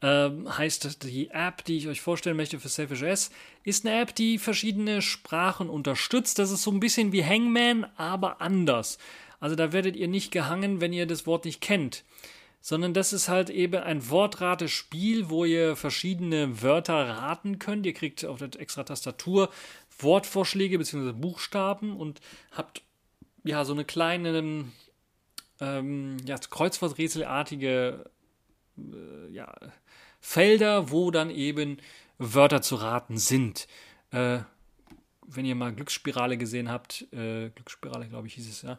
Ähm, 0.00 0.56
heißt 0.56 1.02
die 1.02 1.30
App, 1.30 1.64
die 1.64 1.78
ich 1.78 1.88
euch 1.88 2.00
vorstellen 2.00 2.36
möchte 2.36 2.60
für 2.60 2.68
Selfish 2.68 3.02
S, 3.02 3.30
ist 3.64 3.84
eine 3.84 4.00
App, 4.00 4.14
die 4.14 4.38
verschiedene 4.38 5.02
Sprachen 5.02 5.68
unterstützt. 5.68 6.38
Das 6.38 6.52
ist 6.52 6.62
so 6.62 6.70
ein 6.70 6.78
bisschen 6.78 7.12
wie 7.12 7.24
Hangman, 7.24 7.86
aber 7.96 8.40
anders. 8.40 8.98
Also 9.40 9.56
da 9.56 9.72
werdet 9.72 9.96
ihr 9.96 10.08
nicht 10.08 10.30
gehangen, 10.30 10.80
wenn 10.80 10.92
ihr 10.92 11.06
das 11.06 11.26
Wort 11.26 11.46
nicht 11.46 11.60
kennt 11.60 12.04
sondern 12.60 12.92
das 12.92 13.12
ist 13.12 13.28
halt 13.28 13.50
eben 13.50 13.82
ein 13.82 14.10
Wortratespiel, 14.10 15.30
wo 15.30 15.44
ihr 15.44 15.76
verschiedene 15.76 16.60
Wörter 16.62 17.08
raten 17.08 17.58
könnt. 17.58 17.86
Ihr 17.86 17.94
kriegt 17.94 18.24
auf 18.24 18.38
der 18.38 18.60
extra 18.60 18.82
Tastatur 18.82 19.48
Wortvorschläge 19.98 20.78
bzw. 20.78 21.12
Buchstaben 21.12 21.96
und 21.96 22.20
habt 22.52 22.82
ja 23.44 23.64
so 23.64 23.72
eine 23.72 23.84
kleine 23.84 24.64
ähm, 25.60 26.16
ja, 26.24 26.38
Kreuzworträtselartige 26.38 28.04
äh, 28.76 29.32
ja, 29.32 29.52
Felder, 30.20 30.90
wo 30.90 31.10
dann 31.10 31.30
eben 31.30 31.78
Wörter 32.18 32.62
zu 32.62 32.76
raten 32.76 33.18
sind. 33.18 33.68
Äh, 34.10 34.40
wenn 35.26 35.44
ihr 35.44 35.54
mal 35.54 35.74
Glücksspirale 35.74 36.38
gesehen 36.38 36.70
habt, 36.70 37.06
äh, 37.12 37.50
Glücksspirale 37.50 38.08
glaube 38.08 38.26
ich 38.28 38.34
hieß 38.34 38.48
es 38.48 38.62
ja, 38.62 38.78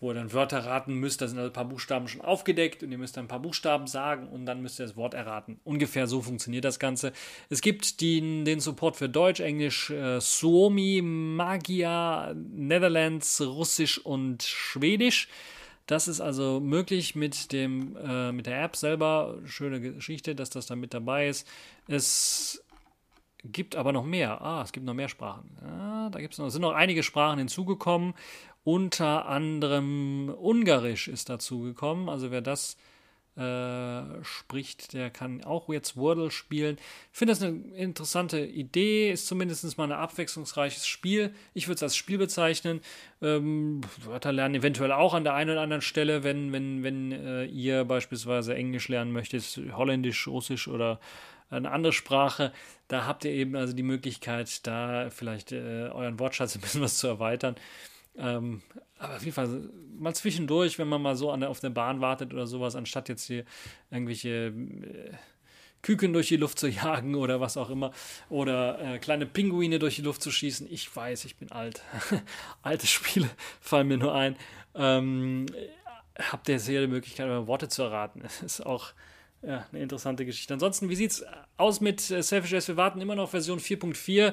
wo 0.00 0.10
ihr 0.10 0.14
dann 0.14 0.32
Wörter 0.32 0.64
raten 0.64 0.94
müsst. 0.94 1.20
Da 1.20 1.28
sind 1.28 1.38
also 1.38 1.50
ein 1.50 1.52
paar 1.52 1.64
Buchstaben 1.64 2.08
schon 2.08 2.20
aufgedeckt 2.20 2.82
und 2.82 2.92
ihr 2.92 2.98
müsst 2.98 3.16
dann 3.16 3.24
ein 3.24 3.28
paar 3.28 3.40
Buchstaben 3.40 3.86
sagen 3.86 4.28
und 4.28 4.46
dann 4.46 4.62
müsst 4.62 4.78
ihr 4.80 4.86
das 4.86 4.96
Wort 4.96 5.14
erraten. 5.14 5.60
Ungefähr 5.64 6.06
so 6.06 6.22
funktioniert 6.22 6.64
das 6.64 6.78
Ganze. 6.78 7.12
Es 7.48 7.60
gibt 7.60 8.00
den, 8.00 8.44
den 8.44 8.60
Support 8.60 8.96
für 8.96 9.08
Deutsch, 9.08 9.40
Englisch, 9.40 9.90
äh, 9.90 10.20
Suomi, 10.20 11.00
Magia, 11.02 12.32
Netherlands, 12.34 13.40
Russisch 13.40 13.98
und 13.98 14.42
Schwedisch. 14.42 15.28
Das 15.86 16.06
ist 16.06 16.20
also 16.20 16.60
möglich 16.60 17.14
mit, 17.14 17.50
dem, 17.50 17.96
äh, 17.96 18.30
mit 18.30 18.46
der 18.46 18.62
App 18.62 18.76
selber. 18.76 19.38
Schöne 19.46 19.80
Geschichte, 19.80 20.34
dass 20.34 20.50
das 20.50 20.66
da 20.66 20.76
mit 20.76 20.92
dabei 20.92 21.28
ist. 21.28 21.48
Es 21.88 22.62
gibt 23.44 23.76
aber 23.76 23.92
noch 23.92 24.04
mehr. 24.04 24.40
Ah, 24.42 24.62
es 24.62 24.72
gibt 24.72 24.84
noch 24.84 24.94
mehr 24.94 25.08
Sprachen. 25.08 25.48
Ah, 25.62 26.10
da 26.10 26.20
gibt's 26.20 26.38
noch, 26.38 26.50
sind 26.50 26.62
noch 26.62 26.72
einige 26.72 27.02
Sprachen 27.02 27.38
hinzugekommen. 27.38 28.14
Unter 28.68 29.24
anderem 29.24 30.28
Ungarisch 30.28 31.08
ist 31.08 31.30
dazu 31.30 31.60
gekommen. 31.62 32.10
Also 32.10 32.30
wer 32.30 32.42
das 32.42 32.76
äh, 33.34 34.22
spricht, 34.22 34.92
der 34.92 35.08
kann 35.08 35.42
auch 35.42 35.70
jetzt 35.70 35.96
Wordle 35.96 36.30
spielen. 36.30 36.76
Ich 37.10 37.18
finde 37.18 37.32
das 37.32 37.42
eine 37.42 37.56
interessante 37.74 38.44
Idee, 38.44 39.10
ist 39.10 39.26
zumindest 39.26 39.78
mal 39.78 39.84
ein 39.84 39.92
abwechslungsreiches 39.92 40.86
Spiel. 40.86 41.34
Ich 41.54 41.66
würde 41.66 41.76
es 41.76 41.82
als 41.82 41.96
Spiel 41.96 42.18
bezeichnen. 42.18 42.82
Ähm, 43.22 43.80
Wörter 44.04 44.32
lernen 44.32 44.56
eventuell 44.56 44.92
auch 44.92 45.14
an 45.14 45.24
der 45.24 45.32
einen 45.32 45.52
oder 45.52 45.62
anderen 45.62 45.80
Stelle, 45.80 46.22
wenn, 46.22 46.52
wenn, 46.52 46.82
wenn 46.82 47.12
äh, 47.12 47.46
ihr 47.46 47.86
beispielsweise 47.86 48.54
Englisch 48.54 48.88
lernen 48.88 49.12
möchtet, 49.12 49.44
Holländisch, 49.78 50.28
Russisch 50.28 50.68
oder 50.68 51.00
eine 51.48 51.70
andere 51.70 51.94
Sprache. 51.94 52.52
Da 52.86 53.06
habt 53.06 53.24
ihr 53.24 53.30
eben 53.30 53.56
also 53.56 53.72
die 53.72 53.82
Möglichkeit, 53.82 54.66
da 54.66 55.08
vielleicht 55.08 55.52
äh, 55.52 55.88
euren 55.88 56.18
Wortschatz 56.18 56.54
ein 56.54 56.60
bisschen 56.60 56.82
was 56.82 56.98
zu 56.98 57.06
erweitern. 57.06 57.56
Ähm, 58.18 58.62
aber 58.98 59.16
auf 59.16 59.22
jeden 59.22 59.34
Fall 59.34 59.70
mal 59.98 60.14
zwischendurch, 60.14 60.78
wenn 60.78 60.88
man 60.88 61.02
mal 61.02 61.16
so 61.16 61.30
an 61.30 61.40
der, 61.40 61.50
auf 61.50 61.60
der 61.60 61.70
Bahn 61.70 62.00
wartet 62.00 62.32
oder 62.32 62.46
sowas, 62.46 62.76
anstatt 62.76 63.08
jetzt 63.08 63.24
hier 63.24 63.44
irgendwelche 63.90 64.48
äh, 64.48 65.12
Küken 65.82 66.12
durch 66.12 66.28
die 66.28 66.36
Luft 66.36 66.58
zu 66.58 66.68
jagen 66.68 67.14
oder 67.14 67.40
was 67.40 67.56
auch 67.56 67.70
immer 67.70 67.92
oder 68.28 68.78
äh, 68.80 68.98
kleine 68.98 69.26
Pinguine 69.26 69.78
durch 69.78 69.96
die 69.96 70.02
Luft 70.02 70.22
zu 70.22 70.30
schießen. 70.30 70.66
Ich 70.70 70.94
weiß, 70.94 71.24
ich 71.24 71.36
bin 71.36 71.52
alt. 71.52 71.82
Alte 72.62 72.86
Spiele 72.86 73.28
fallen 73.60 73.88
mir 73.88 73.98
nur 73.98 74.14
ein. 74.14 74.36
Ähm, 74.74 75.46
habt 76.18 76.48
ihr 76.48 76.58
sehr 76.58 76.80
die 76.80 76.88
Möglichkeit, 76.88 77.46
Worte 77.46 77.68
zu 77.68 77.82
erraten. 77.82 78.20
Das 78.20 78.42
ist 78.42 78.60
auch 78.60 78.92
ja, 79.42 79.66
eine 79.70 79.82
interessante 79.82 80.24
Geschichte. 80.24 80.54
Ansonsten, 80.54 80.88
wie 80.88 80.96
sieht 80.96 81.12
es 81.12 81.24
aus 81.56 81.80
mit 81.80 82.10
äh, 82.10 82.22
Selfish 82.22 82.52
S? 82.52 82.68
Wir 82.68 82.76
warten 82.76 83.00
immer 83.00 83.14
noch 83.14 83.30
Version 83.30 83.60
4.4, 83.60 84.32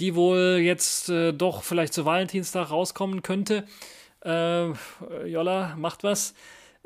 die 0.00 0.14
wohl 0.14 0.60
jetzt 0.62 1.08
äh, 1.10 1.32
doch 1.32 1.62
vielleicht 1.62 1.92
zu 1.92 2.04
Valentinstag 2.04 2.70
rauskommen 2.70 3.22
könnte. 3.22 3.64
Äh, 4.24 4.68
Jolla 5.26 5.76
macht 5.76 6.04
was. 6.04 6.34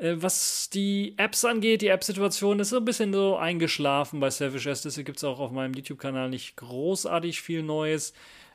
Äh, 0.01 0.15
was 0.17 0.69
die 0.69 1.13
Apps 1.17 1.45
angeht, 1.45 1.81
die 1.81 1.87
App-Situation 1.87 2.59
ist 2.59 2.69
so 2.69 2.77
ein 2.77 2.85
bisschen 2.85 3.13
so 3.13 3.37
eingeschlafen 3.37 4.19
bei 4.19 4.29
Selfish 4.29 4.65
S. 4.65 4.81
Deswegen 4.81 5.05
gibt 5.05 5.17
es 5.17 5.23
auch 5.23 5.39
auf 5.39 5.51
meinem 5.51 5.73
YouTube-Kanal 5.73 6.29
nicht 6.29 6.57
großartig 6.57 7.41
viel 7.41 7.63
Neues. 7.63 8.13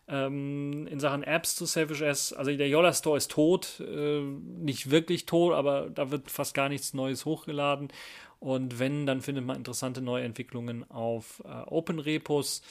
Ähm, 0.09 0.87
in 0.87 1.01
Sachen 1.01 1.25
Apps 1.25 1.57
zu 1.57 1.67
Selfish 1.67 2.01
S, 2.01 2.33
also 2.33 2.55
der 2.55 2.69
Yola 2.69 2.93
Store 2.93 3.17
ist 3.17 3.29
tot, 3.31 3.81
äh, 3.81 4.21
nicht 4.21 4.91
wirklich 4.93 5.27
tot, 5.27 5.53
aber 5.53 5.91
da 5.93 6.12
wird 6.12 6.31
fast 6.31 6.55
gar 6.55 6.69
nichts 6.69 6.95
Neues 6.95 7.25
hochgeladen. 7.25 7.89
Und 8.41 8.78
wenn, 8.78 9.07
dann 9.07 9.22
findet 9.22 9.45
man 9.45 9.57
interessante 9.57 10.01
neue 10.03 10.24
Entwicklungen 10.24 10.89
auf 10.91 11.43
äh, 11.45 11.49
Open 11.66 11.99
Repos. 11.99 12.62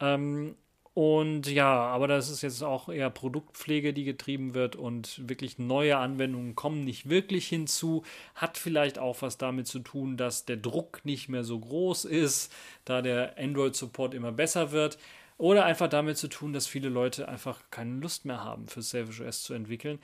Ähm, 0.00 0.56
und 0.92 1.46
ja, 1.46 1.72
aber 1.72 2.08
das 2.08 2.28
ist 2.30 2.42
jetzt 2.42 2.62
auch 2.62 2.88
eher 2.88 3.10
Produktpflege, 3.10 3.92
die 3.92 4.04
getrieben 4.04 4.54
wird 4.54 4.74
und 4.74 5.28
wirklich 5.28 5.58
neue 5.58 5.96
Anwendungen 5.98 6.56
kommen 6.56 6.84
nicht 6.84 7.08
wirklich 7.08 7.46
hinzu. 7.46 8.02
Hat 8.34 8.58
vielleicht 8.58 8.98
auch 8.98 9.22
was 9.22 9.38
damit 9.38 9.68
zu 9.68 9.78
tun, 9.78 10.16
dass 10.16 10.46
der 10.46 10.56
Druck 10.56 11.00
nicht 11.04 11.28
mehr 11.28 11.44
so 11.44 11.60
groß 11.60 12.06
ist, 12.06 12.52
da 12.84 13.02
der 13.02 13.38
Android-Support 13.38 14.14
immer 14.14 14.32
besser 14.32 14.72
wird. 14.72 14.98
oder 15.38 15.64
einfach 15.64 15.88
damit 15.88 16.18
zu 16.18 16.28
tun, 16.28 16.52
dass 16.52 16.66
viele 16.66 16.90
Leute 16.90 17.28
einfach 17.28 17.62
keine 17.70 17.94
Lust 18.00 18.26
mehr 18.26 18.44
haben, 18.44 18.68
für 18.68 18.82
Savage 18.82 19.24
OS 19.24 19.42
zu 19.42 19.54
entwickeln. 19.54 19.98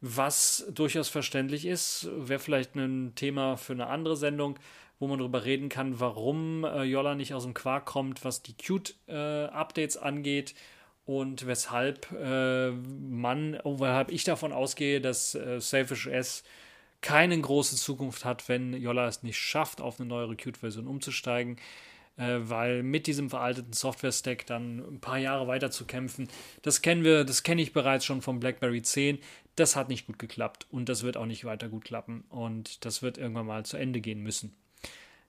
Was 0.00 0.66
durchaus 0.70 1.08
verständlich 1.08 1.66
ist, 1.66 2.08
wäre 2.14 2.40
vielleicht 2.40 2.74
ein 2.74 3.14
Thema 3.14 3.56
für 3.56 3.74
eine 3.74 3.88
andere 3.88 4.16
Sendung, 4.16 4.58
wo 4.98 5.06
man 5.06 5.18
darüber 5.18 5.44
reden 5.44 5.68
kann, 5.68 6.00
warum 6.00 6.64
äh, 6.64 6.84
Yolla 6.84 7.14
nicht 7.14 7.34
aus 7.34 7.44
dem 7.44 7.54
Quark 7.54 7.86
kommt, 7.86 8.24
was 8.24 8.42
die 8.42 8.54
Qt-Updates 8.54 9.96
äh, 9.96 10.00
angeht 10.00 10.54
und 11.04 11.46
weshalb 11.46 12.10
äh, 12.12 12.70
man, 12.70 13.58
weshalb 13.64 14.10
ich 14.10 14.24
davon 14.24 14.52
ausgehe, 14.52 15.00
dass 15.00 15.34
äh, 15.34 15.60
Selfish 15.60 16.06
S 16.06 16.44
keine 17.02 17.38
große 17.38 17.76
Zukunft 17.76 18.24
hat, 18.24 18.48
wenn 18.48 18.74
Yolla 18.74 19.06
es 19.06 19.22
nicht 19.22 19.38
schafft, 19.38 19.80
auf 19.80 20.00
eine 20.00 20.08
neuere 20.08 20.36
Qt-Version 20.36 20.86
umzusteigen 20.86 21.56
äh, 22.20 22.38
weil 22.42 22.82
mit 22.82 23.06
diesem 23.06 23.30
veralteten 23.30 23.72
Software-Stack 23.72 24.46
dann 24.46 24.80
ein 24.80 25.00
paar 25.00 25.18
Jahre 25.18 25.48
weiter 25.48 25.70
zu 25.70 25.86
kämpfen, 25.86 26.28
das 26.62 26.82
kennen 26.82 27.02
wir, 27.02 27.24
das 27.24 27.42
kenne 27.42 27.62
ich 27.62 27.72
bereits 27.72 28.04
schon 28.04 28.20
vom 28.20 28.40
BlackBerry 28.40 28.82
10. 28.82 29.18
Das 29.56 29.76
hat 29.76 29.88
nicht 29.88 30.06
gut 30.06 30.18
geklappt 30.18 30.66
und 30.70 30.88
das 30.88 31.02
wird 31.02 31.16
auch 31.16 31.26
nicht 31.26 31.44
weiter 31.44 31.68
gut 31.68 31.84
klappen 31.84 32.24
und 32.28 32.84
das 32.84 33.02
wird 33.02 33.18
irgendwann 33.18 33.46
mal 33.46 33.64
zu 33.64 33.76
Ende 33.76 34.00
gehen 34.00 34.22
müssen. 34.22 34.54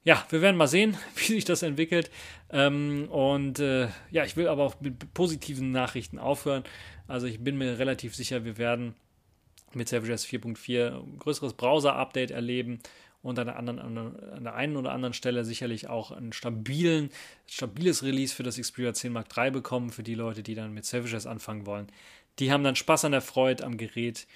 Ja, 0.03 0.25
wir 0.29 0.41
werden 0.41 0.57
mal 0.57 0.67
sehen, 0.67 0.97
wie 1.15 1.33
sich 1.33 1.45
das 1.45 1.63
entwickelt. 1.63 2.09
Ähm, 2.49 3.07
und 3.09 3.59
äh, 3.59 3.87
ja, 4.09 4.25
ich 4.25 4.35
will 4.35 4.47
aber 4.47 4.63
auch 4.63 4.79
mit 4.81 5.13
positiven 5.13 5.71
Nachrichten 5.71 6.17
aufhören. 6.17 6.63
Also 7.07 7.27
ich 7.27 7.39
bin 7.39 7.57
mir 7.57 7.77
relativ 7.77 8.15
sicher, 8.15 8.45
wir 8.45 8.57
werden 8.57 8.95
mit 9.73 9.89
SavageOS 9.89 10.25
4.4 10.25 11.03
ein 11.03 11.19
größeres 11.19 11.53
Browser-Update 11.53 12.31
erleben 12.31 12.79
und 13.21 13.37
an 13.37 13.45
der, 13.45 13.57
anderen, 13.57 13.79
an 13.79 14.43
der 14.43 14.55
einen 14.55 14.75
oder 14.75 14.91
anderen 14.91 15.13
Stelle 15.13 15.45
sicherlich 15.45 15.87
auch 15.87 16.11
ein 16.11 16.33
stabilen, 16.33 17.11
stabiles 17.47 18.03
Release 18.03 18.33
für 18.33 18.43
das 18.43 18.59
Xperia 18.59 18.93
10 18.93 19.13
Mark 19.13 19.27
III 19.35 19.51
bekommen, 19.51 19.91
für 19.91 20.03
die 20.03 20.15
Leute, 20.15 20.41
die 20.41 20.55
dann 20.55 20.73
mit 20.73 20.85
SavageOS 20.85 21.27
anfangen 21.27 21.65
wollen. 21.67 21.87
Die 22.39 22.51
haben 22.51 22.63
dann 22.63 22.75
Spaß 22.75 23.05
an 23.05 23.11
der 23.11 23.21
Freude 23.21 23.63
am 23.63 23.77
Gerät 23.77 24.27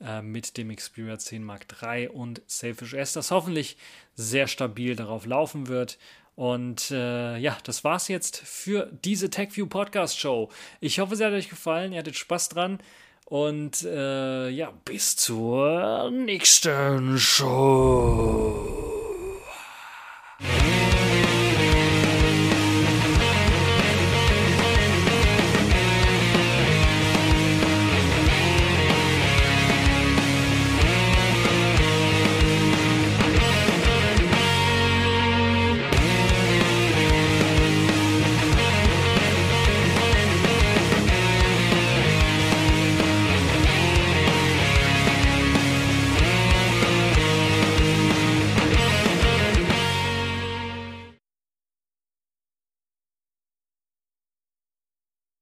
äh, 0.00 0.22
mit 0.22 0.56
dem 0.56 0.74
Xperia 0.74 1.18
10 1.18 1.44
Mark 1.44 1.66
III 1.82 2.08
und 2.08 2.42
Selfish 2.46 2.94
S, 2.94 3.12
das 3.12 3.30
hoffentlich 3.30 3.76
sehr 4.14 4.48
stabil 4.48 4.96
darauf 4.96 5.26
laufen 5.26 5.68
wird. 5.68 5.98
Und 6.34 6.90
äh, 6.90 7.36
ja, 7.36 7.58
das 7.64 7.84
war's 7.84 8.08
jetzt 8.08 8.38
für 8.38 8.90
diese 9.04 9.30
TechView 9.30 9.66
Podcast 9.66 10.18
Show. 10.18 10.50
Ich 10.80 10.98
hoffe, 10.98 11.14
es 11.14 11.20
hat 11.20 11.32
euch 11.32 11.50
gefallen, 11.50 11.92
ihr 11.92 11.98
hattet 11.98 12.16
Spaß 12.16 12.48
dran. 12.48 12.78
Und 13.26 13.82
äh, 13.84 14.48
ja, 14.48 14.72
bis 14.84 15.16
zur 15.16 16.10
nächsten 16.10 17.18
Show. 17.18 18.91